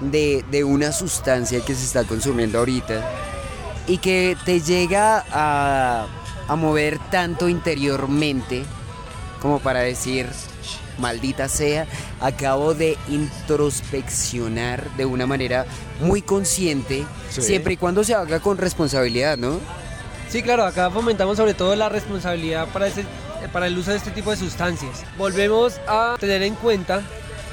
de, 0.00 0.44
de 0.50 0.64
una 0.64 0.92
sustancia 0.92 1.60
que 1.60 1.74
se 1.74 1.84
está 1.84 2.04
consumiendo 2.04 2.58
ahorita 2.58 3.08
y 3.86 3.98
que 3.98 4.36
te 4.44 4.60
llega 4.60 5.24
a, 5.30 6.06
a 6.46 6.56
mover 6.56 6.98
tanto 7.10 7.48
interiormente 7.48 8.64
como 9.40 9.60
para 9.60 9.80
decir, 9.80 10.28
maldita 10.98 11.48
sea, 11.48 11.86
acabo 12.20 12.74
de 12.74 12.96
introspeccionar 13.08 14.88
de 14.96 15.04
una 15.06 15.26
manera 15.26 15.66
muy 16.00 16.22
consciente, 16.22 17.04
Sí. 17.30 17.42
siempre 17.42 17.74
y 17.74 17.76
cuando 17.76 18.04
se 18.04 18.14
haga 18.14 18.40
con 18.40 18.58
responsabilidad, 18.58 19.36
¿no? 19.36 19.60
Sí, 20.28 20.42
claro, 20.42 20.64
acá 20.64 20.90
fomentamos 20.90 21.36
sobre 21.36 21.54
todo 21.54 21.74
la 21.76 21.88
responsabilidad 21.88 22.68
para, 22.68 22.88
ese- 22.88 23.06
para 23.52 23.66
el 23.66 23.78
uso 23.78 23.90
de 23.92 23.96
este 23.96 24.10
tipo 24.10 24.30
de 24.30 24.36
sustancias. 24.36 25.04
Volvemos 25.16 25.80
a 25.86 26.16
tener 26.20 26.42
en 26.42 26.54
cuenta 26.54 27.02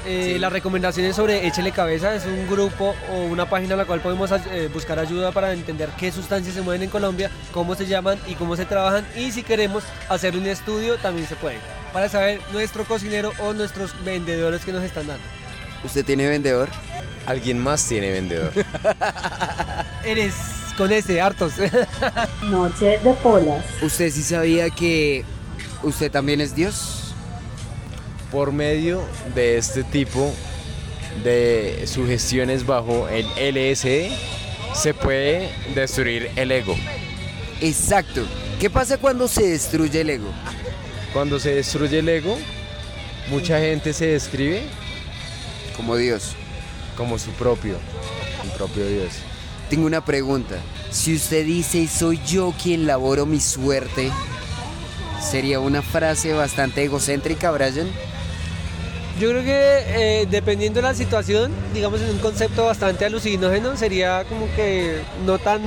eh, 0.06 0.32
Sí. 0.34 0.38
las 0.38 0.52
recomendaciones 0.52 1.16
sobre 1.16 1.46
Échele 1.46 1.72
Cabeza. 1.72 2.14
Es 2.14 2.24
un 2.26 2.46
grupo 2.48 2.94
o 3.10 3.24
una 3.24 3.48
página 3.48 3.72
en 3.74 3.78
la 3.78 3.84
cual 3.84 4.00
podemos 4.00 4.30
eh, 4.30 4.68
buscar 4.72 4.98
ayuda 4.98 5.32
para 5.32 5.52
entender 5.52 5.88
qué 5.98 6.10
sustancias 6.12 6.54
se 6.54 6.62
mueven 6.62 6.82
en 6.84 6.90
Colombia, 6.90 7.30
cómo 7.52 7.74
se 7.74 7.86
llaman 7.86 8.18
y 8.26 8.34
cómo 8.34 8.56
se 8.56 8.64
trabajan. 8.64 9.06
Y 9.16 9.32
si 9.32 9.42
queremos 9.42 9.84
hacer 10.08 10.36
un 10.36 10.46
estudio, 10.46 10.96
también 10.98 11.26
se 11.26 11.36
puede. 11.36 11.58
Para 11.92 12.08
saber 12.08 12.40
nuestro 12.52 12.84
cocinero 12.84 13.32
o 13.40 13.52
nuestros 13.52 13.92
vendedores 14.04 14.64
que 14.64 14.72
nos 14.72 14.82
están 14.84 15.06
dando. 15.06 15.22
¿Usted 15.84 16.04
tiene 16.04 16.28
vendedor? 16.28 16.68
Alguien 17.26 17.58
más 17.58 17.84
tiene 17.86 18.10
vendedor. 18.12 18.52
Eres 20.04 20.34
con 20.76 20.92
ese, 20.92 21.20
hartos. 21.20 21.54
Noche 22.42 22.98
de 23.02 23.12
polas. 23.22 23.64
¿Usted 23.82 24.10
sí 24.10 24.22
sabía 24.22 24.70
que 24.70 25.24
usted 25.82 26.10
también 26.10 26.40
es 26.40 26.54
Dios? 26.54 27.05
Por 28.30 28.52
medio 28.52 29.02
de 29.34 29.56
este 29.56 29.84
tipo 29.84 30.32
de 31.24 31.84
sugestiones 31.86 32.66
bajo 32.66 33.08
el 33.08 33.26
LSD 33.36 34.12
se 34.74 34.92
puede 34.94 35.50
destruir 35.74 36.30
el 36.36 36.52
ego. 36.52 36.76
Exacto. 37.60 38.26
¿Qué 38.60 38.68
pasa 38.70 38.98
cuando 38.98 39.28
se 39.28 39.46
destruye 39.46 40.00
el 40.00 40.10
ego? 40.10 40.28
Cuando 41.12 41.38
se 41.40 41.54
destruye 41.54 42.00
el 42.00 42.08
ego, 42.08 42.36
mucha 43.30 43.58
gente 43.58 43.92
se 43.92 44.06
describe 44.08 44.62
Como 45.76 45.96
Dios. 45.96 46.34
como 46.96 47.18
su 47.18 47.30
propio, 47.32 47.76
su 48.42 48.56
propio 48.56 48.86
Dios. 48.86 49.12
Tengo 49.70 49.86
una 49.86 50.04
pregunta. 50.04 50.56
Si 50.90 51.14
usted 51.14 51.44
dice 51.44 51.88
soy 51.88 52.20
yo 52.26 52.54
quien 52.62 52.86
laboro 52.86 53.26
mi 53.26 53.40
suerte, 53.40 54.10
¿sería 55.20 55.60
una 55.60 55.82
frase 55.82 56.32
bastante 56.32 56.84
egocéntrica, 56.84 57.50
Brian? 57.50 57.88
Yo 59.18 59.30
creo 59.30 59.42
que 59.42 60.20
eh, 60.20 60.26
dependiendo 60.28 60.82
de 60.82 60.88
la 60.88 60.94
situación, 60.94 61.50
digamos 61.72 62.02
en 62.02 62.10
un 62.10 62.18
concepto 62.18 62.66
bastante 62.66 63.06
alucinógeno, 63.06 63.74
sería 63.76 64.24
como 64.24 64.46
que 64.54 65.00
no 65.24 65.38
tan 65.38 65.62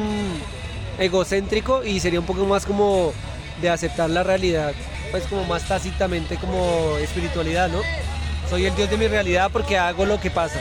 egocéntrico 1.00 1.84
y 1.84 2.00
sería 2.00 2.20
un 2.20 2.27
poco 2.27 2.46
más 2.46 2.65
como 2.65 3.12
de 3.60 3.70
aceptar 3.72 4.10
la 4.12 4.22
realidad, 4.22 4.74
pues 5.10 5.24
como 5.24 5.46
más 5.46 5.68
tácitamente 5.68 6.36
como 6.36 6.96
espiritualidad, 7.01 7.70
¿no? 7.70 7.79
Soy 8.51 8.65
el 8.65 8.75
Dios 8.75 8.89
de 8.89 8.98
mi 8.98 9.08
realidad 9.08 9.50
porque 9.51 9.79
hago 9.79 10.06
lo 10.06 10.20
que 10.20 10.29
pasa. 10.29 10.60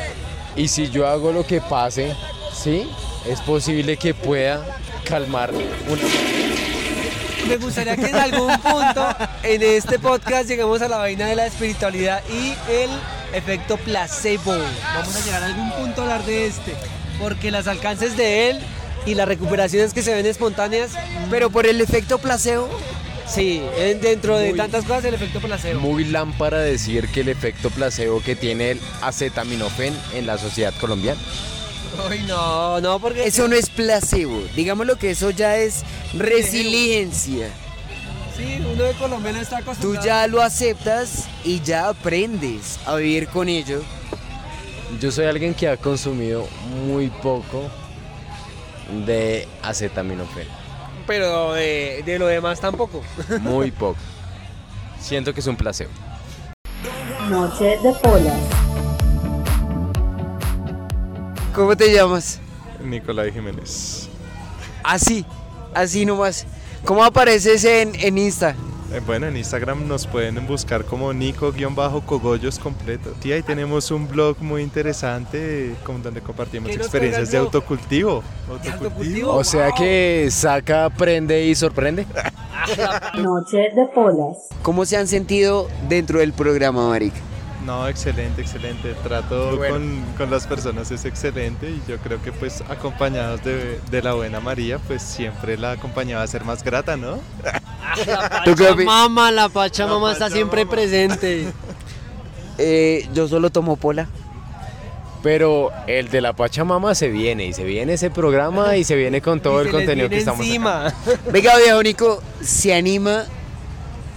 Y 0.57 0.68
si 0.68 0.88
yo 0.88 1.07
hago 1.07 1.30
lo 1.30 1.47
que 1.47 1.61
pase, 1.61 2.14
¿sí? 2.54 2.88
Es 3.26 3.40
posible 3.42 3.99
que 3.99 4.14
pueda 4.14 4.64
calmar 5.04 5.52
una... 5.52 6.58
Me 7.49 7.57
gustaría 7.57 7.97
que 7.97 8.07
en 8.07 8.17
algún 8.17 8.52
punto 8.59 9.07
en 9.43 9.62
este 9.62 9.99
podcast 9.99 10.49
llegamos 10.49 10.83
a 10.83 10.88
la 10.88 10.99
vaina 10.99 11.26
de 11.26 11.37
la 11.37 11.47
espiritualidad 11.47 12.23
y 12.28 12.55
el 12.71 12.90
efecto 13.33 13.76
placebo. 13.78 14.52
Vamos 14.95 15.17
a 15.17 15.25
llegar 15.25 15.43
a 15.43 15.47
algún 15.47 15.71
punto 15.73 16.00
a 16.02 16.05
hablar 16.05 16.25
de 16.25 16.47
este, 16.47 16.75
porque 17.19 17.50
las 17.50 17.67
alcances 17.67 18.17
de 18.17 18.50
él 18.50 18.61
y 19.07 19.14
las 19.14 19.26
recuperaciones 19.28 19.95
que 19.95 20.02
se 20.02 20.12
ven 20.14 20.26
espontáneas, 20.26 20.90
Pero 21.31 21.50
por 21.50 21.67
el 21.67 21.81
efecto 21.81 22.19
placebo, 22.19 22.69
Sí, 23.26 23.62
en- 23.76 24.00
dentro 24.00 24.38
de 24.38 24.55
tantas 24.55 24.85
cosas 24.87 25.05
el 25.05 25.12
efecto 25.12 25.38
placebo. 25.40 25.81
Muy 25.81 26.05
lámpara 26.05 26.61
decir 26.61 27.09
que 27.09 27.21
el 27.21 27.28
efecto 27.28 27.69
placebo 27.69 28.23
que 28.23 28.35
tiene 28.37 28.71
el 28.71 28.81
acetaminofén 29.02 29.95
en 30.14 30.26
la 30.26 30.38
sociedad 30.38 30.73
colombiana. 30.81 31.21
Uy, 32.11 32.23
no, 32.26 32.81
no, 32.81 32.99
porque... 33.00 33.25
Eso 33.26 33.49
no 33.49 33.55
es 33.57 33.71
placebo. 33.71 34.40
Digámoslo 34.55 34.97
que 34.97 35.11
eso 35.11 35.31
ya 35.31 35.57
es 35.57 35.83
resiliencia. 36.14 37.49
Sí, 38.37 38.59
uno 38.61 38.85
de 38.85 38.93
colombiano 38.93 39.40
está 39.40 39.57
Tú 39.59 39.62
acostumbrado. 39.62 40.07
ya 40.07 40.26
lo 40.28 40.43
aceptas 40.43 41.26
y 41.45 41.61
ya 41.61 41.88
aprendes 41.88 42.78
a 42.87 42.95
vivir 42.97 43.28
con 43.28 43.49
ello. 43.49 43.83
Yo 45.00 45.11
soy 45.11 45.26
alguien 45.26 45.55
que 45.55 45.69
ha 45.69 45.76
consumido 45.76 46.47
muy 46.87 47.09
poco 47.09 47.69
de 49.07 49.47
acetaminofén. 49.62 50.47
Pero 51.07 51.55
de, 51.55 52.02
de 52.07 52.19
lo 52.19 52.26
demás 52.26 52.61
tampoco. 52.61 53.02
Muy 53.40 53.71
poco. 53.71 53.97
Siento 55.00 55.33
que 55.33 55.40
es 55.40 55.47
un 55.47 55.57
placebo. 55.57 55.90
Noche 57.31 57.78
de 57.83 57.93
polas. 58.02 58.58
¿Cómo 61.59 61.77
te 61.77 61.93
llamas? 61.93 62.38
Nicolai 62.85 63.33
Jiménez. 63.33 64.09
Así, 64.85 65.27
así 65.75 66.07
nomás. 66.07 66.47
¿Cómo 66.85 67.03
apareces 67.03 67.65
en, 67.65 67.97
en 67.97 68.17
Insta? 68.17 68.55
Eh, 68.93 69.00
Bueno, 69.05 69.27
en 69.27 69.37
Instagram 69.37 69.88
nos 69.88 70.07
pueden 70.07 70.47
buscar 70.47 70.85
como 70.85 71.12
Nico-Cogollos 71.12 72.61
completo. 72.61 73.12
Sí, 73.21 73.33
ahí 73.33 73.43
tenemos 73.43 73.91
un 73.91 74.07
blog 74.07 74.37
muy 74.41 74.62
interesante 74.62 75.75
con 75.83 76.00
donde 76.00 76.21
compartimos 76.21 76.71
¿Qué 76.71 76.77
nos 76.77 76.87
experiencias 76.87 77.33
de 77.33 77.38
blog? 77.38 77.47
autocultivo. 77.47 78.23
autocultivo? 78.49 79.35
O 79.35 79.43
sea 79.43 79.73
que 79.73 80.29
saca, 80.31 80.85
aprende 80.85 81.45
y 81.45 81.57
sorprende. 81.57 82.07
Noche 83.17 83.71
de 83.75 83.85
polas. 83.93 84.47
¿Cómo 84.62 84.85
se 84.87 84.97
han 84.97 85.09
sentido 85.09 85.69
dentro 85.88 86.21
del 86.21 86.33
programa, 86.33 86.88
Maric? 86.88 87.15
No, 87.69 87.87
excelente, 87.87 88.41
excelente. 88.41 88.89
El 88.93 88.97
trato 88.97 89.59
Bueno. 89.59 89.75
con, 89.75 90.03
con 90.17 90.31
las 90.31 90.47
personas 90.47 90.91
es 90.91 91.05
excelente 91.05 91.69
y 91.69 91.83
yo 91.87 91.99
creo 91.99 92.21
que 92.23 92.33
pues 92.33 92.63
acompañados 92.71 93.45
de, 93.45 93.79
de 93.91 94.03
la 94.03 94.15
buena 94.15 94.41
María, 94.41 94.79
pues 94.79 95.03
siempre 95.03 95.59
la 95.59 95.77
compañía 95.77 96.17
va 96.17 96.23
a 96.23 96.27
ser 96.27 96.45
más 96.47 96.65
grata, 96.65 96.97
¿no? 96.97 97.17
¿Tú 98.47 98.55
qué 98.55 98.71
opi- 98.71 98.87
Pachamama, 98.87 99.31
la 99.33 99.51
Pachamama 99.51 100.07
La 100.09 100.13
está 100.15 100.31
siempre 100.31 100.65
presente. 100.67 101.53
Eh, 102.61 103.07
yo 103.15 103.29
solo 103.29 103.51
tomo 103.51 103.77
pola. 103.77 104.09
Pero 105.23 105.71
el 105.87 106.09
de 106.11 106.21
la 106.21 106.33
Pachamama 106.33 106.93
se 106.97 107.07
viene 107.09 107.47
y 107.47 107.53
se 107.53 107.63
viene 107.63 107.93
ese 107.93 108.11
programa 108.11 108.77
y 108.77 108.83
se 108.83 108.97
viene 108.97 109.21
con 109.21 109.39
todo 109.41 109.63
Y 109.63 109.67
el 109.67 109.73
contenido 109.73 110.09
que 110.09 110.19
estamos 110.19 110.41
encima. 110.45 110.93
Venga, 111.31 111.57
viejo 111.57 111.81
Nico, 111.85 112.23
¿se 112.41 112.75
anima 112.75 113.27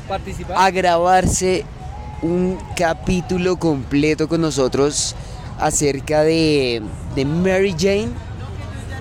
Participar. 0.08 0.56
a 0.58 0.72
grabarse 0.72 1.66
un 2.22 2.58
capítulo 2.76 3.58
completo 3.58 4.28
con 4.28 4.42
nosotros 4.42 5.16
acerca 5.60 6.24
de, 6.24 6.82
de 7.16 7.26
Mary 7.26 7.76
Jane? 7.78 8.10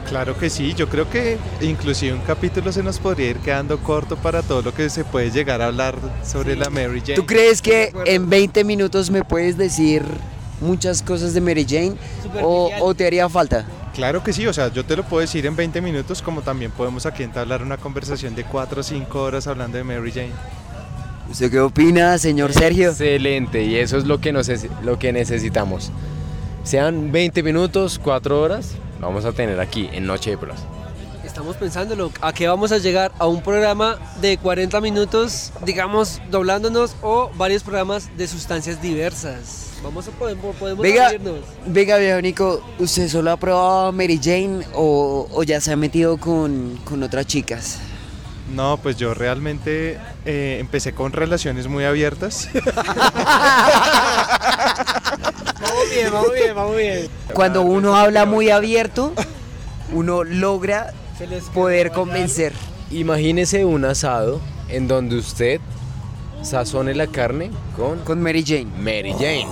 Claro 0.08 0.36
que 0.36 0.50
sí, 0.50 0.74
yo 0.74 0.88
creo 0.88 1.08
que 1.08 1.38
inclusive 1.60 2.12
un 2.12 2.20
capítulo 2.22 2.72
se 2.72 2.82
nos 2.82 2.98
podría 2.98 3.30
ir 3.30 3.36
quedando 3.36 3.78
corto 3.78 4.16
para 4.16 4.42
todo 4.42 4.60
lo 4.60 4.74
que 4.74 4.90
se 4.90 5.04
puede 5.04 5.30
llegar 5.30 5.62
a 5.62 5.66
hablar 5.66 5.94
sobre 6.24 6.56
la 6.56 6.68
Mary 6.68 7.00
Jane. 7.00 7.14
¿Tú 7.14 7.26
crees 7.26 7.62
que 7.62 7.92
en 8.06 8.28
20 8.28 8.64
minutos 8.64 9.10
me 9.10 9.22
puedes 9.22 9.56
decir 9.56 10.02
muchas 10.60 11.02
cosas 11.02 11.32
de 11.32 11.40
Mary 11.40 11.64
Jane 11.68 11.94
o, 12.42 12.70
o 12.80 12.94
te 12.94 13.06
haría 13.06 13.28
falta? 13.28 13.64
Claro 13.94 14.22
que 14.24 14.32
sí, 14.32 14.46
o 14.46 14.52
sea, 14.52 14.68
yo 14.72 14.84
te 14.84 14.96
lo 14.96 15.04
puedo 15.04 15.20
decir 15.20 15.46
en 15.46 15.54
20 15.54 15.80
minutos, 15.80 16.22
como 16.22 16.42
también 16.42 16.72
podemos 16.72 17.06
aquí 17.06 17.22
entablar 17.22 17.62
una 17.62 17.76
conversación 17.76 18.34
de 18.34 18.44
4 18.44 18.80
o 18.80 18.82
5 18.82 19.22
horas 19.22 19.46
hablando 19.46 19.78
de 19.78 19.84
Mary 19.84 20.10
Jane. 20.10 20.32
¿Usted 21.30 21.49
qué 21.49 21.60
opina, 21.60 22.18
señor 22.18 22.52
Sergio? 22.52 22.90
Excelente, 22.90 23.62
y 23.62 23.76
eso 23.76 23.96
es 23.96 24.04
lo 24.04 24.20
que, 24.20 24.32
nos, 24.32 24.50
lo 24.82 24.99
que 24.99 25.12
necesitamos. 25.12 25.92
Sean 26.64 27.12
20 27.12 27.44
minutos, 27.44 28.00
4 28.02 28.40
horas, 28.40 28.72
lo 29.00 29.06
vamos 29.06 29.25
a 29.25 29.30
tener 29.32 29.60
aquí 29.60 29.88
en 29.93 30.06
Noche 30.06 30.30
de 30.30 30.38
Pros. 30.38 30.58
Estamos 31.25 31.56
pensándolo, 31.56 32.10
a 32.21 32.32
qué 32.32 32.49
vamos 32.49 32.73
a 32.73 32.78
llegar 32.78 33.12
a 33.21 33.28
un 33.28 33.43
programa 33.43 33.97
de 34.21 34.38
40 34.38 34.80
minutos, 34.80 35.52
digamos, 35.64 36.21
doblándonos 36.32 36.97
o 37.00 37.30
varios 37.36 37.62
programas 37.62 38.10
de 38.16 38.26
sustancias 38.26 38.82
diversas. 38.82 39.75
Vamos 39.84 40.08
a 40.08 40.10
poder, 40.10 40.36
podemos 40.36 40.82
Venga, 40.82 41.12
venga, 41.64 41.97
viejo 41.99 42.21
Nico, 42.21 42.62
¿usted 42.80 43.08
solo 43.08 43.30
ha 43.30 43.36
probado 43.36 43.93
Mary 43.93 44.19
Jane 44.21 44.66
o, 44.75 45.28
o 45.30 45.43
ya 45.45 45.60
se 45.60 45.71
ha 45.71 45.76
metido 45.76 46.19
con, 46.19 46.76
con 46.84 47.04
otras 47.04 47.26
chicas? 47.26 47.78
No, 48.54 48.78
pues 48.78 48.97
yo 48.97 49.15
realmente 49.15 49.99
eh, 50.25 50.58
empecé 50.60 50.93
con 50.93 51.13
relaciones 51.13 51.69
muy 51.69 51.84
abiertas. 51.84 52.49
Vamos 55.60 55.91
bien, 55.95 56.13
vamos 56.13 56.32
bien, 56.32 56.54
vamos 56.54 56.76
bien. 56.76 57.08
Cuando 57.34 57.63
uno 57.63 57.95
habla 57.95 58.25
muy 58.25 58.50
abierto, 58.50 59.13
uno 59.93 60.25
logra 60.25 60.93
poder 61.54 61.93
convencer. 61.93 62.52
Imagínese 62.91 63.65
un 63.65 63.84
asado 63.84 64.41
en 64.69 64.89
donde 64.89 65.17
usted 65.17 65.60
sazone 66.43 66.95
la 66.95 67.06
carne 67.06 67.50
con 67.76 67.99
Con 68.00 68.23
Mary 68.23 68.43
Jane. 68.45 68.67
Mary 68.78 69.13
Jane. 69.13 69.47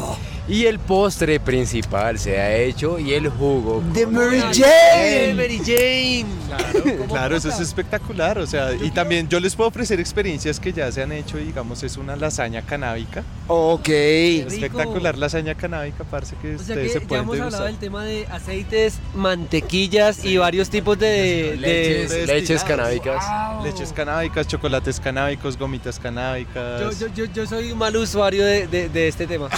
Y 0.48 0.64
el 0.64 0.78
postre 0.78 1.38
principal 1.40 2.18
se 2.18 2.38
ha 2.40 2.56
hecho 2.56 2.98
y 2.98 3.12
el 3.12 3.28
jugo. 3.28 3.82
De 3.92 4.06
Mary 4.06 4.38
¡Eh, 4.38 5.32
Jane. 5.32 5.34
Mary 5.34 5.58
Jane! 5.58 7.06
Claro, 7.08 7.36
eso 7.36 7.50
es 7.50 7.60
espectacular, 7.60 8.38
o 8.38 8.46
sea, 8.46 8.72
y 8.72 8.90
también 8.90 9.28
yo 9.28 9.40
les 9.40 9.54
puedo 9.54 9.68
ofrecer 9.68 10.00
experiencias 10.00 10.58
que 10.58 10.72
ya 10.72 10.90
se 10.90 11.02
han 11.02 11.12
hecho, 11.12 11.36
digamos, 11.36 11.82
es 11.82 11.98
una 11.98 12.16
lasaña 12.16 12.62
canábica. 12.62 13.22
Ok. 13.46 13.88
Espectacular 13.90 15.18
lasaña 15.18 15.54
canábica, 15.54 16.04
parece 16.04 16.34
que 16.40 16.54
O 16.54 16.58
sea 16.58 16.60
ustedes 16.76 16.86
que 16.86 16.92
se 16.94 17.00
ya 17.00 17.06
pueden 17.06 17.24
hemos 17.24 17.34
hablado 17.40 17.64
degustar. 17.64 17.66
del 17.70 17.78
tema 17.78 18.04
de 18.04 18.26
aceites, 18.28 18.94
mantequillas 19.14 20.24
y 20.24 20.38
varios 20.38 20.70
tipos 20.70 20.98
de... 20.98 21.56
Leches, 21.58 22.10
de- 22.10 22.26
leches 22.26 22.64
canábicas. 22.64 23.22
Leches 23.62 23.92
canábicas, 23.92 24.46
chocolates 24.48 24.98
canábicos, 24.98 25.58
gomitas 25.58 25.98
canábicas. 25.98 26.80
Yo, 26.80 27.06
yo, 27.08 27.14
yo, 27.14 27.32
yo 27.32 27.46
soy 27.46 27.70
un 27.72 27.78
mal 27.78 27.94
usuario 27.96 28.44
de, 28.44 28.66
de- 28.66 28.88
de 28.88 29.08
este 29.08 29.26
tema. 29.26 29.48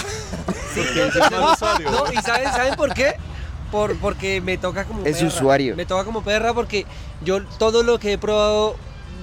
Sí, 0.73 0.80
usuario? 1.53 1.91
No, 1.91 2.11
¿y 2.11 2.17
saben, 2.17 2.51
saben 2.51 2.75
por 2.75 2.93
qué? 2.93 3.13
Por, 3.71 3.95
porque 3.97 4.41
me 4.41 4.57
toca 4.57 4.83
como 4.85 5.05
Es 5.05 5.17
perra. 5.17 5.27
usuario. 5.27 5.75
Me 5.75 5.85
toca 5.85 6.03
como 6.03 6.23
perra 6.23 6.53
porque 6.53 6.85
yo 7.23 7.41
todo 7.57 7.83
lo 7.83 7.99
que 7.99 8.13
he 8.13 8.17
probado 8.17 8.75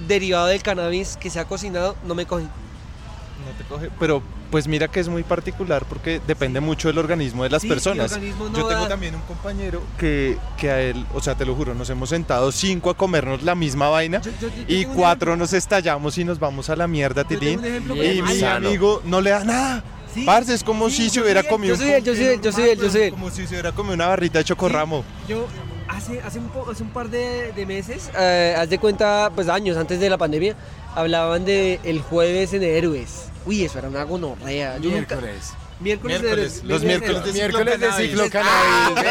derivado 0.07 0.47
del 0.47 0.63
cannabis 0.63 1.17
que 1.17 1.29
se 1.29 1.39
ha 1.39 1.45
cocinado 1.45 1.95
no 2.05 2.15
me 2.15 2.25
coge. 2.25 2.43
No 2.45 3.51
te 3.57 3.63
coge, 3.65 3.89
pero 3.99 4.21
pues 4.51 4.67
mira 4.67 4.87
que 4.87 4.99
es 4.99 5.07
muy 5.07 5.21
particular 5.23 5.85
porque 5.87 6.19
depende 6.25 6.59
mucho 6.59 6.87
del 6.87 6.97
organismo 6.97 7.43
de 7.43 7.49
las 7.51 7.61
Sí, 7.61 7.67
personas. 7.67 8.11
no 8.19 8.47
Yo 8.57 8.65
tengo 8.65 8.81
da. 8.81 8.87
también 8.87 9.13
un 9.15 9.21
compañero 9.21 9.81
que, 9.99 10.37
que 10.57 10.71
a 10.71 10.81
él, 10.81 11.05
o 11.13 11.21
sea, 11.21 11.35
te 11.35 11.45
lo 11.45 11.53
juro, 11.55 11.75
nos 11.75 11.89
hemos 11.91 12.09
sentado 12.09 12.51
cinco 12.51 12.89
a 12.89 12.97
comernos 12.97 13.43
la 13.43 13.53
misma 13.55 13.89
vaina 13.89 14.19
Yo- 14.21 14.31
yo- 14.41 14.47
yo 14.49 14.63
y 14.67 14.85
cuatro 14.85 15.35
nos 15.37 15.53
estallamos 15.53 16.17
y 16.17 16.23
nos 16.25 16.39
vamos 16.39 16.69
a 16.71 16.75
la 16.75 16.87
mierda, 16.87 17.23
Tilín. 17.23 17.61
Y 17.95 18.21
mi 18.23 18.43
amigo 18.43 19.01
no 19.05 19.21
le 19.21 19.29
da 19.29 19.43
nada. 19.43 19.83
Sí, 20.19 20.25
Parce, 20.25 20.53
es 20.53 20.63
como 20.63 20.89
sí, 20.89 20.95
si 21.03 21.09
se 21.09 21.21
hubiera 21.21 21.43
comido 21.43 21.75
yo 21.75 21.81
soy 21.81 21.91
él, 21.91 22.03
yo 22.03 22.15
soy 22.15 22.25
él, 22.25 22.41
yo 22.41 22.51
soy 22.51 22.69
él, 22.69 22.79
yo 22.79 22.89
soy 22.89 23.01
él. 23.03 23.11
Como 23.11 23.29
si 23.29 23.47
se 23.47 23.53
hubiera 23.53 23.71
comido 23.71 23.95
una 23.95 24.07
barrita 24.07 24.39
de 24.39 24.45
chocorramo. 24.45 25.03
Yo 25.27 25.47
hace, 25.87 26.21
hace, 26.21 26.39
un, 26.39 26.49
po- 26.49 26.69
hace 26.69 26.83
un 26.83 26.89
par 26.89 27.09
de, 27.09 27.51
de 27.53 27.65
meses, 27.65 28.09
eh, 28.17 28.55
haz 28.57 28.69
de 28.69 28.77
cuenta, 28.79 29.31
pues 29.33 29.47
años 29.49 29.77
antes 29.77 29.99
de 29.99 30.09
la 30.09 30.17
pandemia, 30.17 30.55
hablaban 30.95 31.45
de 31.45 31.79
el 31.83 32.01
jueves 32.01 32.53
en 32.53 32.63
Héroes. 32.63 33.25
Uy, 33.45 33.63
eso 33.63 33.79
era 33.79 33.87
una 33.89 34.03
gonorrea. 34.03 34.77
Yo 34.79 34.89
nunca- 34.91 35.15
Miércoles, 35.15 35.53
de 35.79 35.83
Miércoles, 35.83 36.21
Héroes. 36.21 36.63
los 36.65 36.83
miércoles 36.83 37.23
de 37.23 37.31
Miércoles 37.33 37.79
de 37.79 37.91
ciclo 37.93 38.29
cannabis. 38.29 39.01
cannabis. 39.01 39.03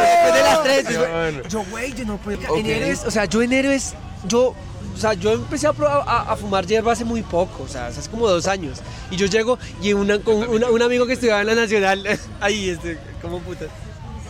Después 0.00 0.34
de 0.34 0.42
las 0.42 0.62
tres. 0.62 0.88
después- 0.88 1.10
Bueno. 1.10 1.48
Yo, 1.48 1.64
güey, 1.70 1.92
yo 1.94 2.04
no 2.06 2.16
puedo. 2.16 2.56
En 2.56 2.66
Héroes, 2.66 3.04
o 3.04 3.10
sea, 3.10 3.24
yo 3.26 3.42
en 3.42 3.52
Héroes, 3.52 3.94
yo. 4.28 4.54
O 4.94 4.98
sea, 4.98 5.12
yo 5.12 5.32
empecé 5.32 5.66
a, 5.66 5.72
probar- 5.72 6.04
a, 6.06 6.32
a 6.32 6.36
fumar 6.36 6.64
hierba 6.66 6.92
hace 6.92 7.04
muy 7.04 7.20
poco, 7.22 7.64
o 7.64 7.68
sea, 7.68 7.88
hace 7.88 8.08
como 8.10 8.26
dos 8.28 8.46
años. 8.46 8.78
Y 9.10 9.16
yo 9.16 9.26
llego 9.26 9.58
y 9.82 9.92
una, 9.92 10.18
con 10.20 10.36
una- 10.48 10.70
un 10.70 10.80
amigo 10.80 11.06
que 11.06 11.12
estudiaba 11.14 11.42
en 11.42 11.48
la 11.48 11.54
Nacional, 11.54 12.02
ahí, 12.40 12.70
este, 12.70 12.98
como 13.20 13.40
puta. 13.40 13.66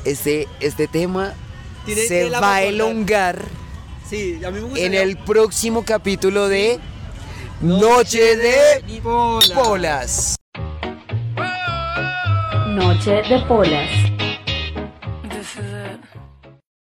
Este, 0.04 0.48
este 0.60 0.88
tema 0.88 1.34
Tiene 1.84 2.02
se 2.06 2.30
va 2.30 2.56
a 2.56 2.62
elongar 2.62 3.42
Sí, 4.08 4.40
a 4.44 4.50
mí 4.50 4.60
me 4.60 4.66
gusta. 4.68 4.80
en 4.80 4.94
el 4.94 5.16
próximo 5.18 5.84
capítulo 5.84 6.48
de 6.48 6.78
Noche 7.60 8.36
de 8.36 9.00
Polas. 9.54 10.36
Noche 12.68 13.22
de 13.22 13.38
polas. 13.48 13.90